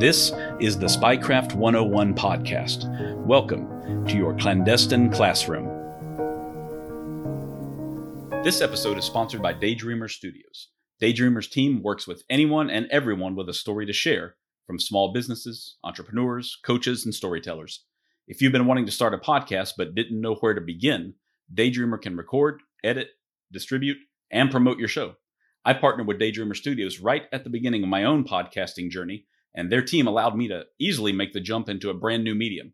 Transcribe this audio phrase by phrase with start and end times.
[0.00, 2.88] This is the Spycraft 101 podcast.
[3.26, 5.66] Welcome to your clandestine classroom.
[8.42, 10.68] This episode is sponsored by Daydreamer Studios.
[11.02, 14.36] Daydreamer's team works with anyone and everyone with a story to share,
[14.66, 17.84] from small businesses, entrepreneurs, coaches, and storytellers.
[18.26, 21.12] If you've been wanting to start a podcast but didn't know where to begin,
[21.54, 23.08] Daydreamer can record, edit,
[23.52, 23.98] distribute,
[24.30, 25.16] and promote your show.
[25.66, 29.70] I partnered with Daydreamer Studios right at the beginning of my own podcasting journey and
[29.70, 32.72] their team allowed me to easily make the jump into a brand new medium.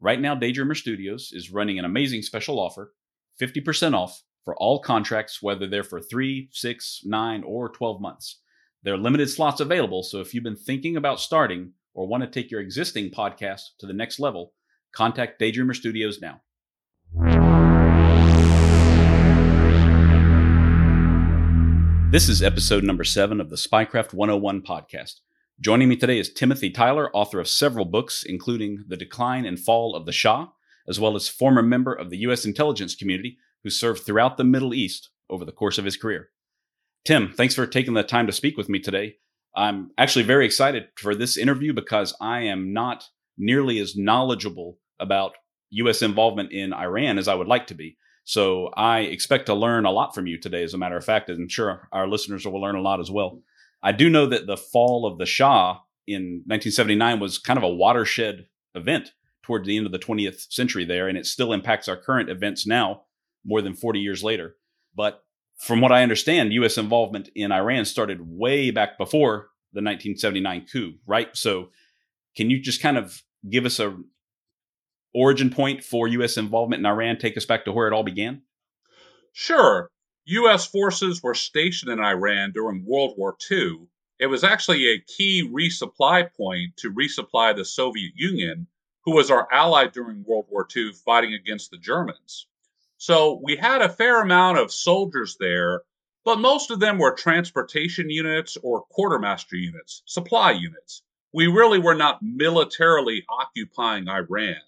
[0.00, 2.92] Right now, Daydreamer Studios is running an amazing special offer
[3.40, 8.40] 50% off for all contracts, whether they're for three, six, nine, or 12 months.
[8.82, 12.30] There are limited slots available, so if you've been thinking about starting or want to
[12.30, 14.54] take your existing podcast to the next level,
[14.92, 16.40] contact Daydreamer Studios now.
[22.10, 25.16] This is episode number seven of the Spycraft 101 podcast.
[25.60, 29.96] Joining me today is Timothy Tyler, author of several books, including The Decline and Fall
[29.96, 30.50] of the Shah,
[30.86, 32.44] as well as former member of the U.S.
[32.44, 36.28] intelligence community who served throughout the Middle East over the course of his career.
[37.04, 39.16] Tim, thanks for taking the time to speak with me today.
[39.56, 45.32] I'm actually very excited for this interview because I am not nearly as knowledgeable about
[45.70, 46.02] U.S.
[46.02, 47.96] involvement in Iran as I would like to be.
[48.22, 51.28] So I expect to learn a lot from you today, as a matter of fact,
[51.30, 53.42] and I'm sure our listeners will learn a lot as well.
[53.82, 57.68] I do know that the fall of the Shah in 1979 was kind of a
[57.68, 59.12] watershed event
[59.42, 62.66] toward the end of the 20th century there, and it still impacts our current events
[62.66, 63.02] now,
[63.44, 64.56] more than 40 years later.
[64.94, 65.22] But
[65.58, 66.78] from what I understand, U.S.
[66.78, 71.28] involvement in Iran started way back before the 1979 coup, right?
[71.36, 71.70] So,
[72.36, 73.96] can you just kind of give us a
[75.14, 76.36] origin point for U.S.
[76.36, 77.18] involvement in Iran?
[77.18, 78.42] Take us back to where it all began.
[79.32, 79.90] Sure.
[80.30, 80.66] U.S.
[80.66, 83.86] forces were stationed in Iran during World War II.
[84.18, 88.66] It was actually a key resupply point to resupply the Soviet Union,
[89.04, 92.46] who was our ally during World War II fighting against the Germans.
[92.98, 95.80] So we had a fair amount of soldiers there,
[96.26, 101.00] but most of them were transportation units or quartermaster units, supply units.
[101.32, 104.60] We really were not militarily occupying Iran.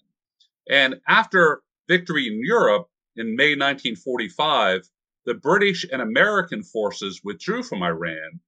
[0.67, 4.89] And after victory in Europe in May 1945,
[5.25, 8.39] the British and American forces withdrew from Iran,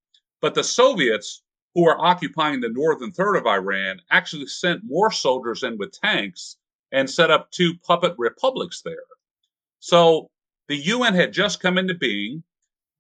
[0.42, 5.64] but the Soviets, who were occupying the northern third of Iran, actually sent more soldiers
[5.64, 6.58] in with tanks
[6.92, 9.06] and set up two puppet republics there.
[9.80, 10.30] So
[10.68, 12.44] the UN had just come into being.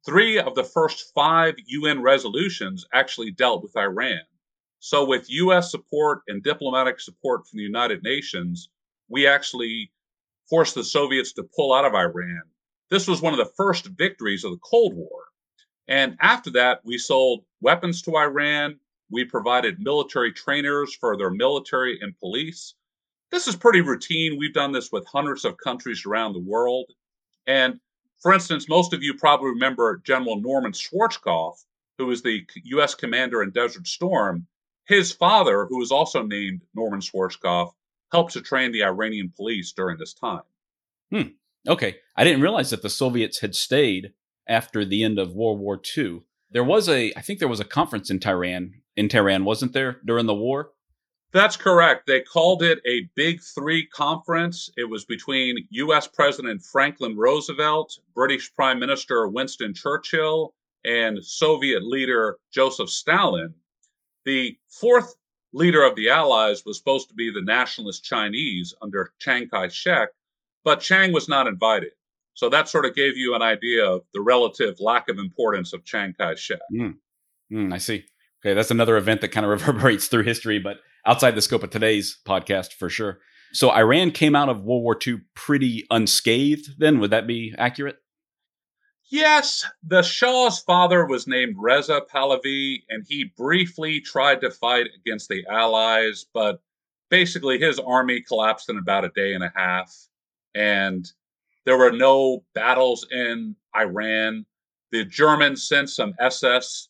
[0.06, 4.22] Three of the first five UN resolutions actually dealt with Iran.
[4.80, 8.70] So, with US support and diplomatic support from the United Nations,
[9.08, 9.94] we actually
[10.50, 12.44] forced the Soviets to pull out of Iran
[12.94, 15.24] this was one of the first victories of the Cold War.
[15.88, 18.80] And after that, we sold weapons to Iran.
[19.10, 22.76] We provided military trainers for their military and police.
[23.32, 24.38] This is pretty routine.
[24.38, 26.86] We've done this with hundreds of countries around the world.
[27.48, 27.80] And
[28.22, 31.66] for instance, most of you probably remember General Norman Schwarzkopf,
[31.98, 32.94] who was the U.S.
[32.94, 34.46] commander in Desert Storm.
[34.86, 37.72] His father, who was also named Norman Schwarzkopf,
[38.12, 40.44] helped to train the Iranian police during this time.
[41.12, 41.30] Hmm.
[41.68, 41.98] Okay.
[42.16, 44.14] I didn't realize that the Soviets had stayed
[44.48, 46.22] after the end of World War II.
[46.52, 50.00] There was a, I think there was a conference in Tehran, in Tehran, wasn't there,
[50.06, 50.72] during the war?
[51.32, 52.06] That's correct.
[52.06, 54.70] They called it a Big Three conference.
[54.78, 56.08] It was between U.S.
[56.08, 60.54] President Franklin Roosevelt, British Prime Minister Winston Churchill,
[60.86, 63.56] and Soviet leader Joseph Stalin.
[64.26, 65.16] The fourth
[65.54, 70.10] leader of the Allies was supposed to be the nationalist Chinese under Chiang Kai shek,
[70.64, 71.92] but Chiang was not invited.
[72.34, 75.86] So that sort of gave you an idea of the relative lack of importance of
[75.86, 76.60] Chiang Kai shek.
[76.74, 76.96] Mm.
[77.52, 78.06] Mm, I see.
[78.44, 81.70] Okay, that's another event that kind of reverberates through history, but outside the scope of
[81.70, 83.20] today's podcast for sure.
[83.54, 87.00] So Iran came out of World War II pretty unscathed, then?
[87.00, 87.98] Would that be accurate?
[89.12, 95.30] Yes, the Shah's father was named Reza Pahlavi, and he briefly tried to fight against
[95.30, 96.62] the Allies, but
[97.12, 99.94] basically his army collapsed in about a day and a half
[100.56, 101.12] and
[101.66, 104.46] there were no battles in Iran.
[104.92, 106.90] The Germans sent some SS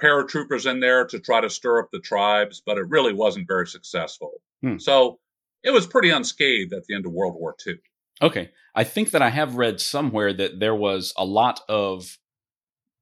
[0.00, 3.66] paratroopers in there to try to stir up the tribes, but it really wasn't very
[3.66, 4.42] successful.
[4.62, 4.78] Hmm.
[4.78, 5.18] So
[5.62, 7.74] it was pretty unscathed at the end of World War II.
[8.22, 8.50] Okay.
[8.74, 12.18] I think that I have read somewhere that there was a lot of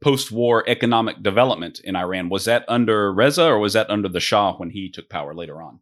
[0.00, 2.28] post war economic development in Iran.
[2.28, 5.62] Was that under Reza or was that under the Shah when he took power later
[5.62, 5.80] on?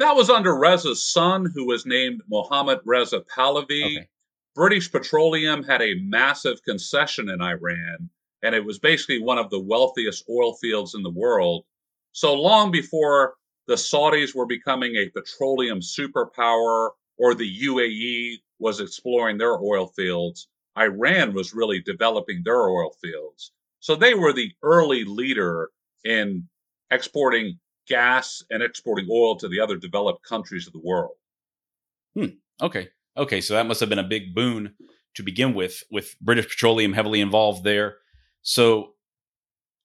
[0.00, 3.98] That was under Reza's son, who was named Mohammad Reza Pahlavi.
[3.98, 4.08] Okay.
[4.54, 8.08] British Petroleum had a massive concession in Iran,
[8.42, 11.66] and it was basically one of the wealthiest oil fields in the world.
[12.12, 13.34] So long before
[13.66, 20.48] the Saudis were becoming a petroleum superpower or the UAE was exploring their oil fields,
[20.78, 23.52] Iran was really developing their oil fields.
[23.80, 25.68] So they were the early leader
[26.04, 26.48] in
[26.90, 27.60] exporting
[27.90, 31.16] gas and exporting oil to the other developed countries of the world.
[32.14, 32.88] Hmm, okay.
[33.16, 33.40] Okay.
[33.40, 34.74] So that must have been a big boon
[35.16, 37.96] to begin with, with British Petroleum heavily involved there.
[38.42, 38.94] So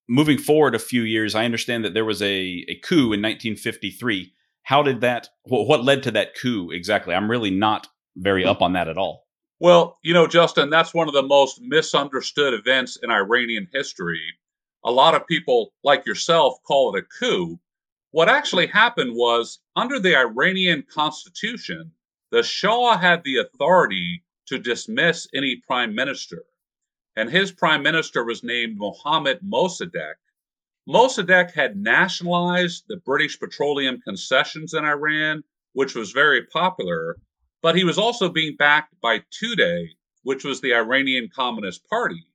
[0.07, 4.31] moving forward a few years, I understand that there was a, a coup in 1953.
[4.63, 7.13] How did that, what, what led to that coup exactly?
[7.13, 8.49] I'm really not very hmm.
[8.49, 9.25] up on that at all.
[9.59, 14.21] Well, you know, Justin, that's one of the most misunderstood events in Iranian history.
[14.83, 17.59] A lot of people, like yourself, call it a coup.
[18.15, 21.91] What actually happened was under the Iranian constitution,
[22.31, 26.45] the Shah had the authority to dismiss any prime minister.
[27.17, 30.15] And his prime minister was named Mohammad Mossadegh.
[30.87, 37.17] Mossadegh had nationalized the British petroleum concessions in Iran, which was very popular,
[37.61, 39.89] but he was also being backed by Tudeh,
[40.23, 42.25] which was the Iranian Communist Party.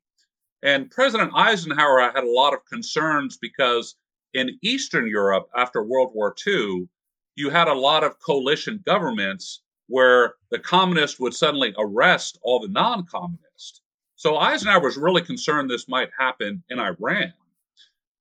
[0.62, 3.96] And President Eisenhower had a lot of concerns because
[4.34, 6.88] in Eastern Europe after World War II,
[7.36, 12.68] you had a lot of coalition governments where the communists would suddenly arrest all the
[12.68, 13.80] non communists.
[14.16, 17.32] So Eisenhower was really concerned this might happen in Iran.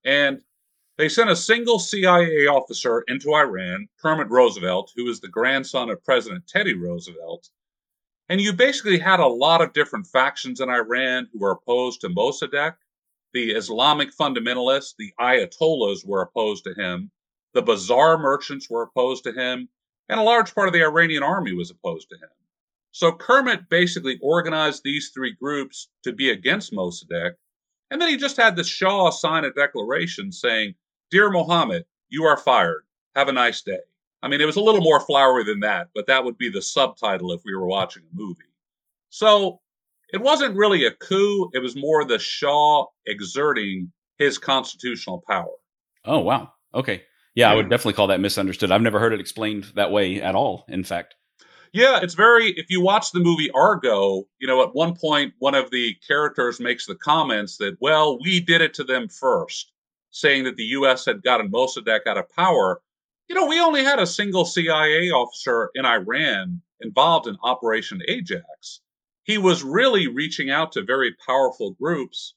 [0.05, 0.41] And
[0.97, 6.03] they sent a single CIA officer into Iran, Kermit Roosevelt, who was the grandson of
[6.03, 7.49] President Teddy Roosevelt.
[8.27, 12.09] And you basically had a lot of different factions in Iran who were opposed to
[12.09, 12.75] Mossadegh.
[13.33, 17.11] The Islamic fundamentalists, the Ayatollahs, were opposed to him.
[17.53, 19.69] The bazaar merchants were opposed to him.
[20.07, 22.29] And a large part of the Iranian army was opposed to him.
[22.91, 27.35] So Kermit basically organized these three groups to be against Mossadegh.
[27.91, 30.75] And then he just had the Shah sign a declaration saying,
[31.11, 32.85] Dear Mohammed, you are fired.
[33.15, 33.79] Have a nice day.
[34.21, 36.61] I mean, it was a little more flowery than that, but that would be the
[36.61, 38.41] subtitle if we were watching a movie.
[39.09, 39.61] So
[40.13, 41.49] it wasn't really a coup.
[41.53, 45.55] It was more the Shah exerting his constitutional power.
[46.05, 46.53] Oh, wow.
[46.73, 47.03] Okay.
[47.35, 48.71] Yeah, I would definitely call that misunderstood.
[48.71, 51.15] I've never heard it explained that way at all, in fact.
[51.71, 52.51] Yeah, it's very.
[52.51, 56.59] If you watch the movie Argo, you know, at one point, one of the characters
[56.59, 59.71] makes the comments that, well, we did it to them first,
[60.09, 61.05] saying that the U.S.
[61.05, 62.81] had gotten Mossadegh out of power.
[63.27, 68.81] You know, we only had a single CIA officer in Iran involved in Operation Ajax.
[69.29, 72.33] He was really reaching out to very powerful groups.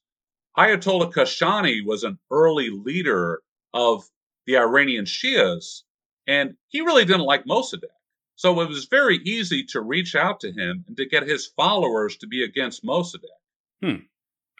[0.59, 3.41] Ayatollah Kashani was an early leader
[3.73, 4.05] of
[4.45, 5.85] the Iranian Shias,
[6.27, 7.97] and he really didn't like Mossadegh.
[8.37, 12.19] So it was very easy to reach out to him and to get his followers
[12.19, 13.41] to be against Mossadegh.
[13.83, 14.03] Hmm.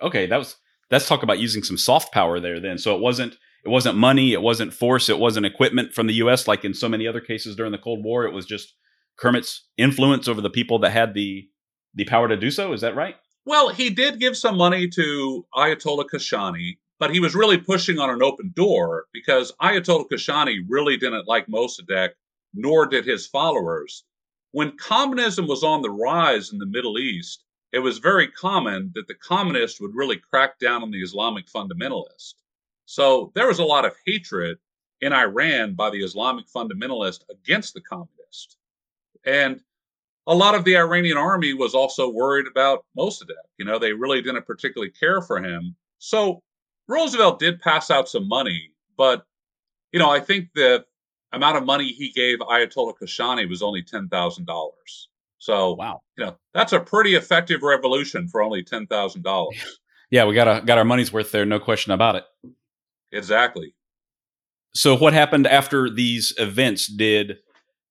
[0.01, 0.57] Okay, that was
[0.89, 2.79] that's talk about using some soft power there then.
[2.79, 6.49] So it wasn't it wasn't money, it wasn't force, it wasn't equipment from the US
[6.49, 8.25] like in so many other cases during the Cold War.
[8.25, 8.73] It was just
[9.19, 11.51] Kermit's influence over the people that had the
[11.95, 12.73] the power to do so.
[12.73, 13.17] Is that right?
[13.45, 18.11] Well, he did give some money to Ayatollah Kashani, but he was really pushing on
[18.11, 22.11] an open door because Ayatollah Kashani really didn't like Mossadegh,
[22.55, 24.05] nor did his followers.
[24.53, 29.09] When communism was on the rise in the Middle East, it was very common that
[29.09, 32.35] the communists would really crack down on the Islamic fundamentalist.
[32.85, 34.59] So there was a lot of hatred
[35.01, 38.59] in Iran by the Islamic fundamentalist against the communist.
[39.25, 39.61] And
[40.27, 43.31] a lot of the Iranian army was also worried about Mossadegh.
[43.59, 45.75] You know, they really didn't particularly care for him.
[45.99, 46.41] So
[46.89, 49.25] Roosevelt did pass out some money, but,
[49.93, 50.85] you know, I think the
[51.33, 54.71] amount of money he gave Ayatollah Kashani was only $10,000.
[55.39, 56.03] So, Wow.
[56.17, 59.49] you know, that's a pretty effective revolution for only $10,000.
[60.11, 62.25] Yeah, we got a, got our money's worth there, no question about it.
[63.13, 63.75] exactly.
[64.75, 66.87] So what happened after these events?
[66.87, 67.39] Did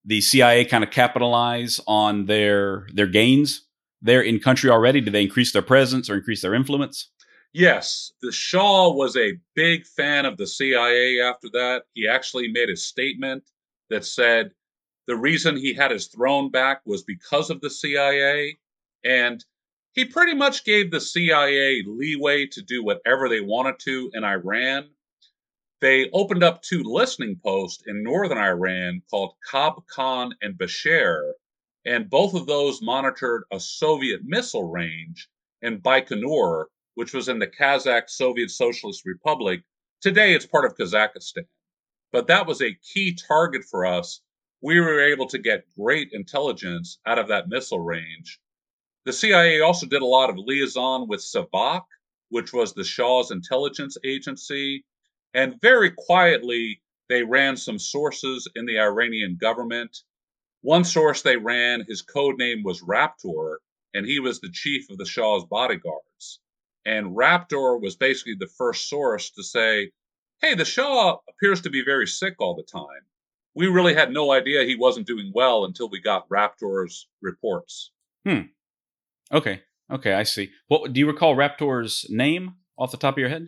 [0.06, 3.68] the CIA kind of capitalize on their their gains
[4.02, 5.02] there in country already?
[5.02, 7.10] Did they increase their presence or increase their influence?
[7.54, 11.84] Yes, the Shah was a big fan of the CIA after that.
[11.94, 13.44] He actually made a statement
[13.90, 14.52] that said
[15.08, 18.58] the reason he had his throne back was because of the CIA.
[19.04, 19.44] And
[19.94, 24.90] He pretty much gave the CIA leeway to do whatever they wanted to in Iran.
[25.82, 31.34] They opened up two listening posts in northern Iran called Kabkan and Behshahr,
[31.84, 35.28] and both of those monitored a Soviet missile range
[35.60, 39.64] in Baikonur, which was in the Kazakh Soviet Socialist Republic.
[40.02, 41.48] Today it's part of Kazakhstan.
[42.12, 44.22] But that was a key target for us.
[44.62, 48.40] We were able to get great intelligence out of that missile range.
[49.06, 51.86] The CIA also did a lot of liaison with Savak,
[52.30, 54.86] which was the Shah's intelligence agency,
[55.34, 59.98] and very quietly they ran some sources in the Iranian government.
[60.62, 63.58] One source they ran, his code name was Raptor,
[63.94, 66.40] and he was the chief of the Shah's bodyguards.
[66.86, 69.92] And Raptor was basically the first source to say,
[70.42, 73.06] hey, the Shah appears to be very sick all the time.
[73.54, 77.92] We really had no idea he wasn't doing well until we got Raptor's reports.
[78.26, 78.42] Hmm.
[79.32, 79.62] Okay.
[79.92, 80.52] Okay, I see.
[80.68, 83.48] What do you recall Raptor's name off the top of your head?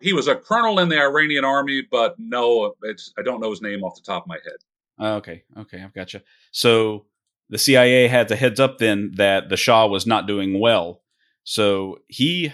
[0.00, 3.62] He was a colonel in the Iranian army, but no, it's I don't know his
[3.62, 4.56] name off the top of my head.
[4.98, 6.20] Uh, okay, okay, I've got you.
[6.52, 7.06] So
[7.48, 11.02] the CIA had the heads up then that the Shah was not doing well.
[11.42, 12.52] So he,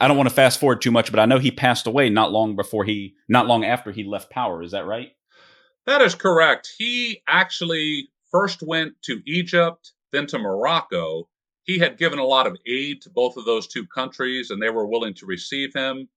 [0.00, 2.32] I don't want to fast forward too much, but I know he passed away not
[2.32, 4.62] long before he, not long after he left power.
[4.62, 5.12] Is that right?
[5.86, 6.68] That is correct.
[6.78, 11.28] He actually first went to Egypt, then to Morocco,
[11.64, 14.70] he had given a lot of aid to both of those two countries and they
[14.70, 16.08] were willing to receive him.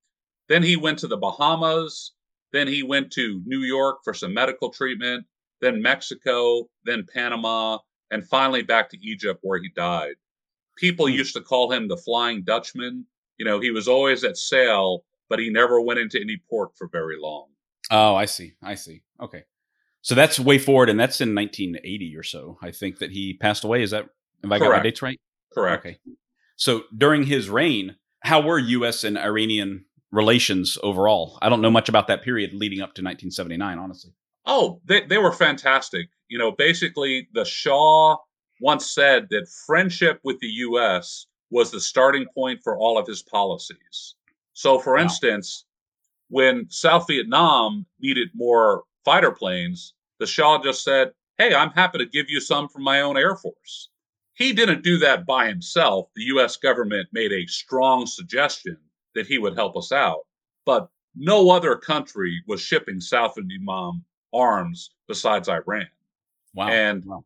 [0.50, 2.12] Then he went to the Bahamas.
[2.51, 5.25] Then he went to New York for some medical treatment,
[5.59, 7.79] then Mexico, then Panama,
[8.12, 10.15] and finally back to Egypt where he died.
[10.77, 11.13] People hmm.
[11.13, 13.05] used to call him the Flying Dutchman.
[13.38, 16.88] You know, he was always at sail, but he never went into any port for
[16.88, 17.47] very long.
[17.89, 18.53] Oh, I see.
[18.62, 19.01] I see.
[19.19, 19.43] Okay.
[20.01, 22.57] So that's way forward, and that's in 1980 or so.
[22.62, 23.81] I think that he passed away.
[23.81, 24.05] Is that,
[24.43, 25.19] have I got my dates right?
[25.53, 25.85] Correct.
[25.85, 25.97] Okay.
[26.55, 29.03] So during his reign, how were U.S.
[29.03, 31.39] and Iranian relations overall?
[31.41, 34.13] I don't know much about that period leading up to 1979, honestly.
[34.46, 36.08] Oh, they, they were fantastic.
[36.27, 38.17] You know, basically, the Shah
[38.62, 41.25] once said that friendship with the U.S.
[41.50, 44.15] was the starting point for all of his policies.
[44.53, 45.01] So, for wow.
[45.01, 45.65] instance,
[46.29, 52.05] when South Vietnam needed more fighter planes, the Shah just said, Hey, I'm happy to
[52.05, 53.89] give you some from my own Air Force.
[54.34, 56.10] He didn't do that by himself.
[56.15, 58.77] The US government made a strong suggestion
[59.15, 60.22] that he would help us out.
[60.65, 64.03] But no other country was shipping South Vietnam
[64.34, 65.88] arms besides Iran.
[66.53, 66.70] Wow.
[66.70, 67.24] And, wow.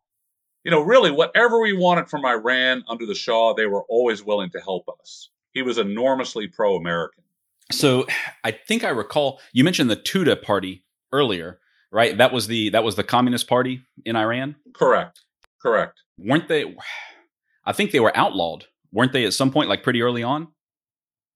[0.64, 4.50] you know, really, whatever we wanted from Iran under the Shah, they were always willing
[4.52, 5.30] to help us.
[5.54, 7.24] He was enormously pro American.
[7.72, 8.06] So
[8.44, 11.60] I think I recall you mentioned the Tudeh party earlier,
[11.92, 12.18] right?
[12.18, 14.56] That was the that was the Communist Party in Iran?
[14.74, 15.22] Correct.
[15.62, 16.02] Correct.
[16.18, 16.76] Weren't they?
[17.66, 19.26] I think they were outlawed, weren't they?
[19.26, 20.48] At some point, like pretty early on.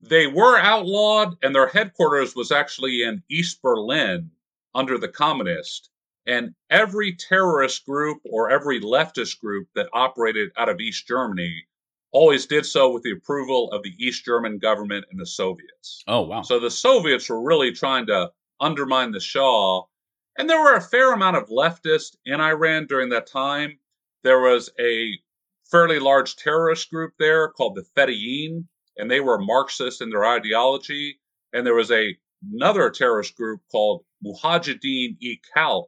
[0.01, 4.31] They were outlawed, and their headquarters was actually in East Berlin
[4.74, 5.89] under the communists.
[6.25, 11.65] And every terrorist group or every leftist group that operated out of East Germany
[12.12, 16.03] always did so with the approval of the East German government and the Soviets.
[16.08, 16.41] Oh, wow.
[16.41, 19.84] So the Soviets were really trying to undermine the Shah.
[20.38, 23.79] And there were a fair amount of leftists in Iran during that time.
[24.24, 25.17] There was a
[25.70, 28.65] fairly large terrorist group there called the Fedayeen,
[28.98, 31.19] and they were Marxist in their ideology.
[31.53, 32.17] And there was a
[32.53, 35.88] another terrorist group called Mujahideen e Khalq,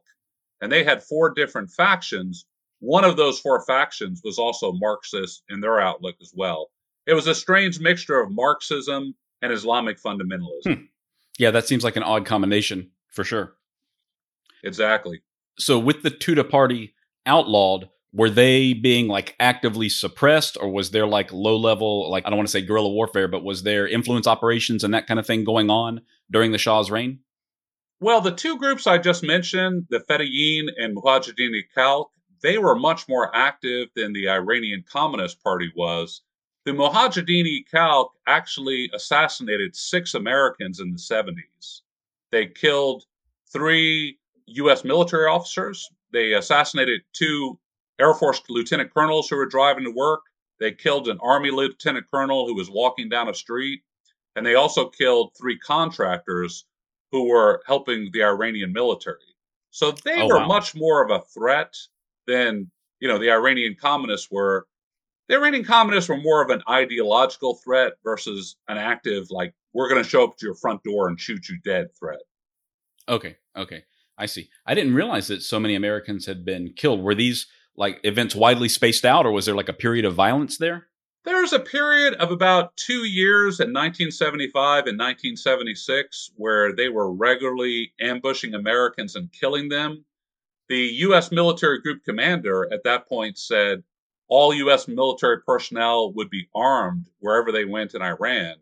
[0.60, 2.46] and they had four different factions.
[2.80, 6.70] One of those four factions was also Marxist in their outlook as well.
[7.06, 10.64] It was a strange mixture of Marxism and Islamic fundamentalism.
[10.64, 10.84] Hmm.
[11.38, 13.54] Yeah, that seems like an odd combination for sure.
[14.62, 15.22] Exactly.
[15.58, 16.94] So, with the Tudeh party
[17.26, 22.30] outlawed, were they being like actively suppressed or was there like low level like i
[22.30, 25.26] don't want to say guerrilla warfare but was there influence operations and that kind of
[25.26, 27.18] thing going on during the shah's reign?
[28.00, 32.06] Well the two groups i just mentioned the fedayeen and mujahideen khalq
[32.42, 36.20] they were much more active than the iranian communist party was.
[36.66, 41.80] The mujahideen khalq actually assassinated six americans in the 70s
[42.30, 43.04] they killed
[43.52, 45.88] three u.s military officers.
[46.12, 47.58] They assassinated two
[48.00, 50.20] Air Force lieutenant colonels who were driving to work.
[50.60, 53.82] They killed an Army lieutenant colonel who was walking down a street.
[54.36, 56.64] And they also killed three contractors
[57.12, 59.18] who were helping the Iranian military.
[59.70, 60.46] So they oh, were wow.
[60.46, 61.74] much more of a threat
[62.26, 62.70] than,
[63.00, 64.66] you know, the Iranian communists were.
[65.28, 70.02] The Iranian communists were more of an ideological threat versus an active, like, we're going
[70.02, 72.20] to show up to your front door and shoot you dead threat.
[73.08, 73.36] Okay.
[73.56, 73.84] Okay.
[74.18, 74.50] I see.
[74.66, 77.02] I didn't realize that so many Americans had been killed.
[77.02, 80.58] Were these like events widely spaced out, or was there like a period of violence
[80.58, 80.86] there?
[81.24, 87.94] There's a period of about two years in 1975 and 1976 where they were regularly
[87.98, 90.04] ambushing Americans and killing them.
[90.68, 91.32] The U.S.
[91.32, 93.82] military group commander at that point said
[94.28, 94.86] all U.S.
[94.86, 98.56] military personnel would be armed wherever they went in Iran.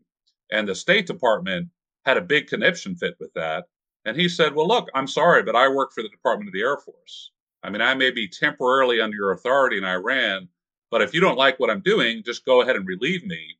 [0.51, 1.69] And the State Department
[2.05, 3.65] had a big conniption fit with that.
[4.05, 6.63] And he said, Well, look, I'm sorry, but I work for the Department of the
[6.63, 7.31] Air Force.
[7.63, 10.49] I mean, I may be temporarily under your authority in Iran,
[10.91, 13.57] but if you don't like what I'm doing, just go ahead and relieve me.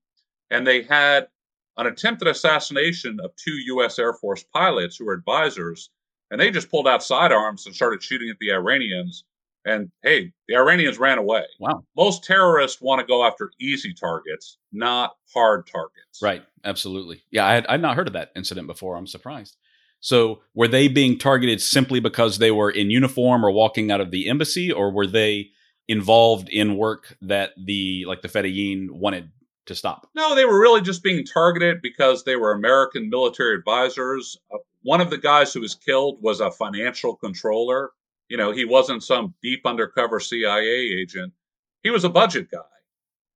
[0.51, 1.29] And they had
[1.77, 3.99] an attempted assassination of two U.S.
[3.99, 5.91] Air Force pilots who were advisors,
[6.31, 9.25] and they just pulled out sidearms and started shooting at the Iranians.
[9.65, 11.45] And hey, the Iranians ran away.
[11.61, 11.85] Wow.
[11.97, 16.21] Most terrorists want to go after easy targets, not hard targets.
[16.21, 16.43] Right.
[16.65, 17.23] Absolutely.
[17.31, 18.97] Yeah, I had I'd not heard of that incident before.
[18.97, 19.57] I'm surprised.
[20.03, 24.11] So, were they being targeted simply because they were in uniform or walking out of
[24.11, 25.51] the embassy, or were they
[25.87, 29.31] involved in work that the like the Fedayeen wanted
[29.67, 30.09] to stop?
[30.17, 34.37] No, they were really just being targeted because they were American military advisors.
[34.53, 37.91] Uh, one of the guys who was killed was a financial controller.
[38.29, 40.67] You know, he wasn't some deep undercover CIA
[41.01, 41.33] agent.
[41.85, 42.59] He was a budget guy.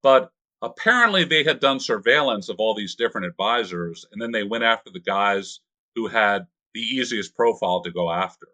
[0.02, 0.32] But
[0.62, 4.90] apparently they had done surveillance of all these different advisors and then they went after
[4.90, 5.60] the guys
[5.94, 6.46] who had
[6.76, 8.48] the easiest profile to go after.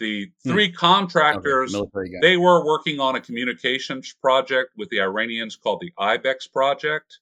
[0.00, 0.50] The hmm.
[0.50, 0.74] three hmm.
[0.74, 6.52] contractors, okay, they were working on a communications project with the Iranians called the IBEX
[6.52, 7.20] project.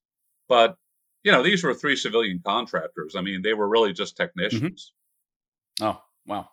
[0.49, 0.77] But,
[1.23, 3.15] you know, these were three civilian contractors.
[3.17, 4.25] I mean, they were really just mm-hmm.
[4.25, 4.93] technicians.
[5.81, 5.91] Mm-hmm.
[5.91, 6.49] Oh, wow.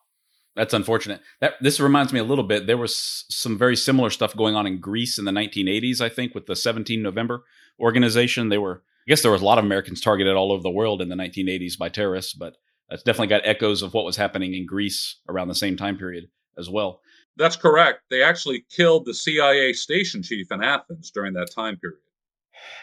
[0.56, 1.22] That's unfortunate.
[1.40, 2.68] That this reminds me a little bit.
[2.68, 6.36] There was some very similar stuff going on in Greece in the 1980s, I think,
[6.36, 7.46] with the 17 November
[7.80, 8.50] organization.
[8.50, 11.02] They were, I guess, there was a lot of Americans targeted all over the world
[11.02, 12.58] in the 1980s by terrorists, but
[12.92, 16.28] that's definitely got echoes of what was happening in Greece around the same time period
[16.58, 17.00] as well.
[17.38, 18.02] That's correct.
[18.10, 22.02] They actually killed the CIA station chief in Athens during that time period.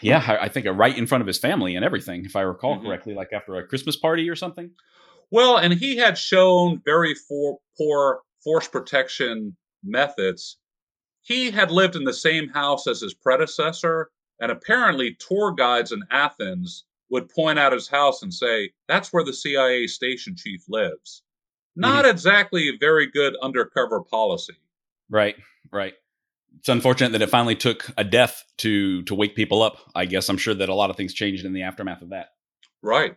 [0.00, 2.86] Yeah, I think right in front of his family and everything, if I recall mm-hmm.
[2.86, 4.70] correctly, like after a Christmas party or something.
[5.30, 10.56] Well, and he had shown very for, poor force protection methods.
[11.20, 14.08] He had lived in the same house as his predecessor,
[14.40, 19.24] and apparently tour guides in Athens would point out his house and say, That's where
[19.24, 21.22] the CIA station chief lives.
[21.76, 22.10] Not mm-hmm.
[22.10, 24.56] exactly a very good undercover policy.
[25.08, 25.36] Right,
[25.72, 25.94] right.
[26.58, 29.78] It's unfortunate that it finally took a death to to wake people up.
[29.94, 32.30] I guess I'm sure that a lot of things changed in the aftermath of that.
[32.82, 33.16] Right.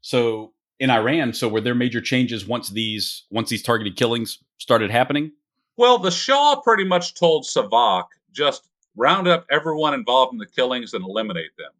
[0.00, 4.90] So in Iran, so were there major changes once these once these targeted killings started
[4.90, 5.32] happening?
[5.76, 10.92] Well, the Shah pretty much told Savak just round up everyone involved in the killings
[10.92, 11.70] and eliminate them.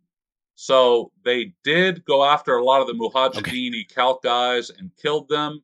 [0.55, 4.19] So they did go after a lot of the Mujahideen okay.
[4.23, 5.63] guys and killed them.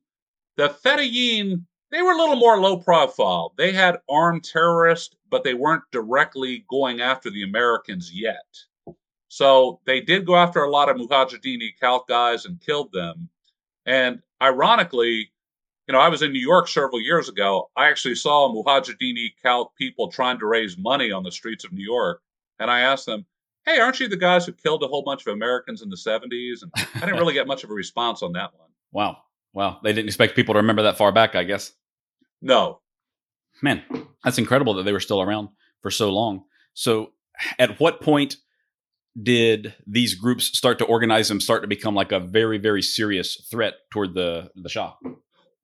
[0.57, 3.55] The Fedayeen, they were a little more low profile.
[3.57, 8.47] They had armed terrorists, but they weren't directly going after the Americans yet.
[9.29, 13.29] So they did go after a lot of Mujahideen Khalq guys and killed them.
[13.87, 15.31] And ironically,
[15.87, 17.71] you know, I was in New York several years ago.
[17.77, 21.85] I actually saw Mujahideen Khalq people trying to raise money on the streets of New
[21.85, 22.21] York.
[22.59, 23.27] And I asked them,
[23.69, 26.63] hey, aren't you the guys who killed a whole bunch of Americans in the 70s?
[26.63, 28.69] And I didn't really get much of a response on that one.
[28.91, 29.19] Wow.
[29.53, 29.81] Wow.
[29.85, 31.73] They didn't expect people to remember that far back, I guess.
[32.41, 32.81] No.
[33.61, 33.83] Man,
[34.25, 35.51] that's incredible that they were still around
[35.83, 36.45] for so long.
[36.73, 37.13] So,
[37.59, 38.37] at what point
[39.23, 43.47] did these groups start to organize and start to become like a very, very serious
[43.51, 44.95] threat toward the, the Shah?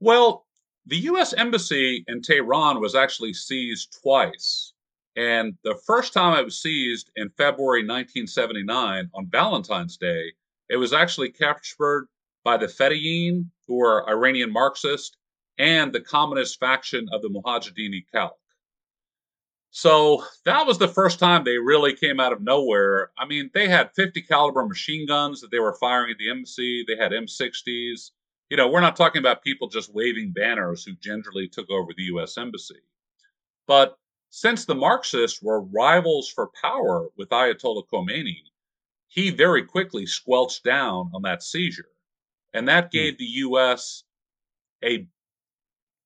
[0.01, 0.45] Well,
[0.85, 1.33] the U.S.
[1.33, 4.74] Embassy in Tehran was actually seized twice.
[5.17, 10.33] And the first time it was seized in February 1979 on Valentine's Day,
[10.69, 12.09] it was actually captured
[12.43, 15.17] by the Fedayeen, who are Iranian Marxists,
[15.59, 18.33] and the communist faction of the Mujahideen Khalq.
[19.71, 23.11] So that was the first time they really came out of nowhere.
[23.19, 26.85] I mean, they had 50 caliber machine guns that they were firing at the embassy.
[26.87, 28.11] They had M60s.
[28.51, 32.05] You know, we're not talking about people just waving banners who gingerly took over the
[32.05, 32.39] U.S.
[32.39, 32.83] embassy.
[33.67, 33.97] But
[34.37, 38.39] since the Marxists were rivals for power with Ayatollah Khomeini,
[39.07, 41.91] he very quickly squelched down on that seizure.
[42.53, 42.91] And that hmm.
[42.91, 44.03] gave the U.S.
[44.85, 45.07] a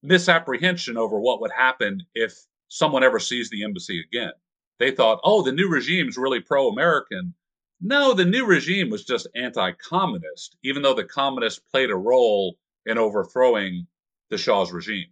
[0.03, 2.39] misapprehension over what would happen if
[2.69, 4.33] someone ever seized the embassy again.
[4.79, 7.33] They thought, oh, the new regime's really pro American.
[7.81, 12.59] No, the new regime was just anti communist, even though the communists played a role
[12.85, 13.87] in overthrowing
[14.29, 15.09] the Shah's regime.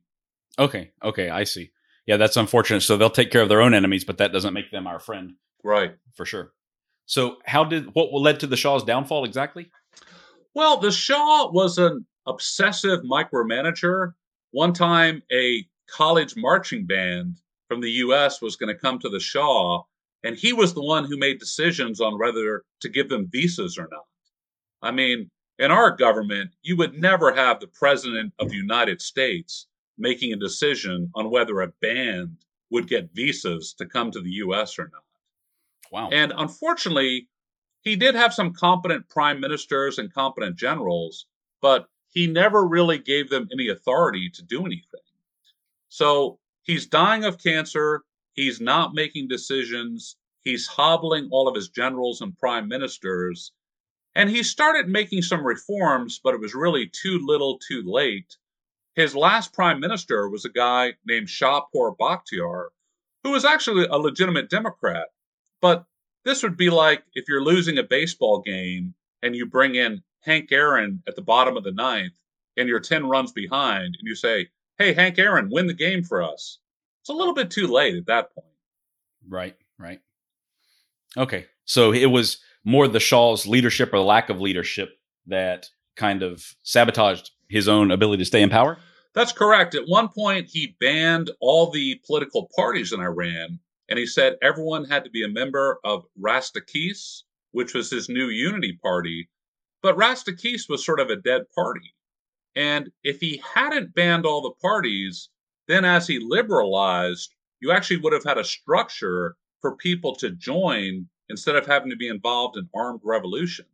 [0.58, 1.70] Okay, okay, I see
[2.06, 2.80] yeah, that's unfortunate.
[2.82, 5.34] So they'll take care of their own enemies, but that doesn't make them our friend.
[5.64, 5.94] Right.
[6.14, 6.52] For sure.
[7.06, 9.70] So how did what led to the Shah's downfall exactly?
[10.54, 14.12] Well, the Shah was an obsessive micromanager.
[14.52, 17.36] One time a college marching band
[17.68, 19.82] from the US was going to come to the Shah
[20.24, 23.88] And he was the one who made decisions on whether to give them visas or
[23.90, 24.04] not.
[24.82, 29.66] I mean, in our government, you would never have the president of the United States
[29.98, 32.36] making a decision on whether a band
[32.70, 35.02] would get visas to come to the US or not.
[35.92, 36.10] Wow.
[36.10, 37.28] And unfortunately,
[37.82, 41.26] he did have some competent prime ministers and competent generals,
[41.62, 45.00] but he never really gave them any authority to do anything.
[45.88, 48.02] So he's dying of cancer.
[48.32, 50.16] He's not making decisions.
[50.42, 53.52] He's hobbling all of his generals and prime ministers.
[54.14, 58.36] And he started making some reforms, but it was really too little too late.
[58.96, 62.68] His last prime minister was a guy named Shahpour Bakhtiar,
[63.22, 65.08] who was actually a legitimate Democrat.
[65.60, 65.84] But
[66.24, 70.50] this would be like if you're losing a baseball game and you bring in Hank
[70.50, 72.14] Aaron at the bottom of the ninth
[72.56, 76.22] and you're 10 runs behind and you say, Hey, Hank Aaron, win the game for
[76.22, 76.58] us.
[77.02, 78.46] It's a little bit too late at that point.
[79.28, 80.00] Right, right.
[81.16, 81.46] Okay.
[81.66, 87.30] So it was more the Shah's leadership or lack of leadership that kind of sabotaged
[87.48, 88.78] his own ability to stay in power?
[89.14, 89.74] That's correct.
[89.74, 94.84] At one point, he banned all the political parties in Iran, and he said everyone
[94.84, 99.28] had to be a member of Rastakhiz, which was his new unity party.
[99.82, 101.94] But Rastakhiz was sort of a dead party.
[102.54, 105.28] And if he hadn't banned all the parties,
[105.68, 111.08] then as he liberalized, you actually would have had a structure for people to join
[111.28, 113.66] instead of having to be involved in armed revolution.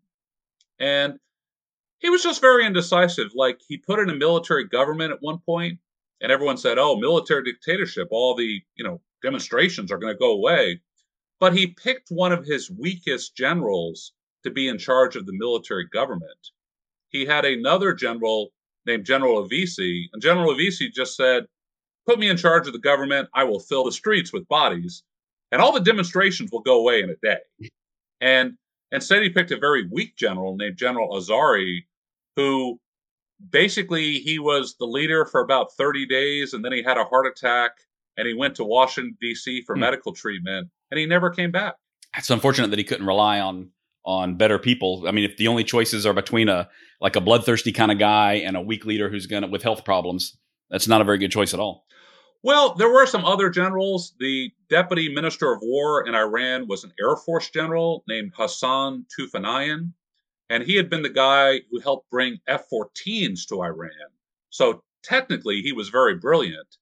[0.78, 1.18] And
[2.03, 3.31] he was just very indecisive.
[3.35, 5.79] Like he put in a military government at one point,
[6.21, 8.09] and everyone said, "Oh, military dictatorship.
[8.11, 10.83] All the you know demonstrations are going to go away."
[11.41, 14.12] But he picked one of his weakest generals
[14.45, 16.51] to be in charge of the military government.
[17.09, 18.53] He had another general
[18.85, 21.47] named General Oveissi, and General Oveissi just said,
[22.07, 23.29] "Put me in charge of the government.
[23.33, 25.05] I will fill the streets with bodies,
[25.53, 27.71] and all the demonstrations will go away in a day."
[28.21, 28.59] And
[28.91, 31.87] instead, he picked a very weak general named General Azhari,
[32.37, 32.79] who
[33.51, 37.27] basically he was the leader for about 30 days and then he had a heart
[37.27, 37.73] attack
[38.16, 39.62] and he went to Washington D.C.
[39.62, 39.81] for hmm.
[39.81, 41.75] medical treatment and he never came back.
[42.16, 43.71] It's unfortunate that he couldn't rely on
[44.05, 45.05] on better people.
[45.07, 46.68] I mean, if the only choices are between a
[47.01, 49.85] like a bloodthirsty kind of guy and a weak leader who's going to with health
[49.85, 50.37] problems,
[50.71, 51.85] that's not a very good choice at all.
[52.45, 54.14] Well, there were some other generals.
[54.18, 59.92] The deputy minister of war in Iran was an Air Force general named Hassan Toufanian
[60.53, 64.11] and he had been the guy who helped bring F 14s to Iran.
[64.51, 66.77] So technically, he was very brilliant.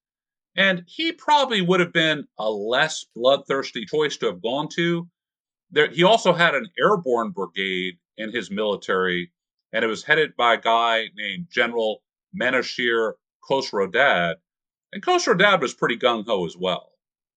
[0.57, 5.09] And he probably would have been a less bloodthirsty choice to have gone to.
[5.71, 9.31] There, he also had an airborne brigade in his military,
[9.73, 12.03] and it was headed by a guy named General
[12.35, 13.13] Manouchehr
[13.49, 14.35] Khosrodad.
[14.93, 16.91] And Khosrodad was pretty gung ho as well.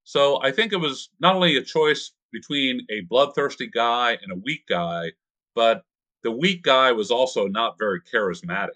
[0.03, 4.41] So I think it was not only a choice between a bloodthirsty guy and a
[4.43, 5.11] weak guy,
[5.53, 5.83] but
[6.23, 8.69] the weak guy was also not very charismatic.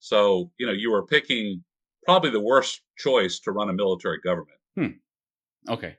[0.00, 1.62] So, you know, you were picking
[2.04, 4.58] probably the worst choice to run a military government.
[4.76, 4.88] Hmm.
[5.68, 5.96] Okay.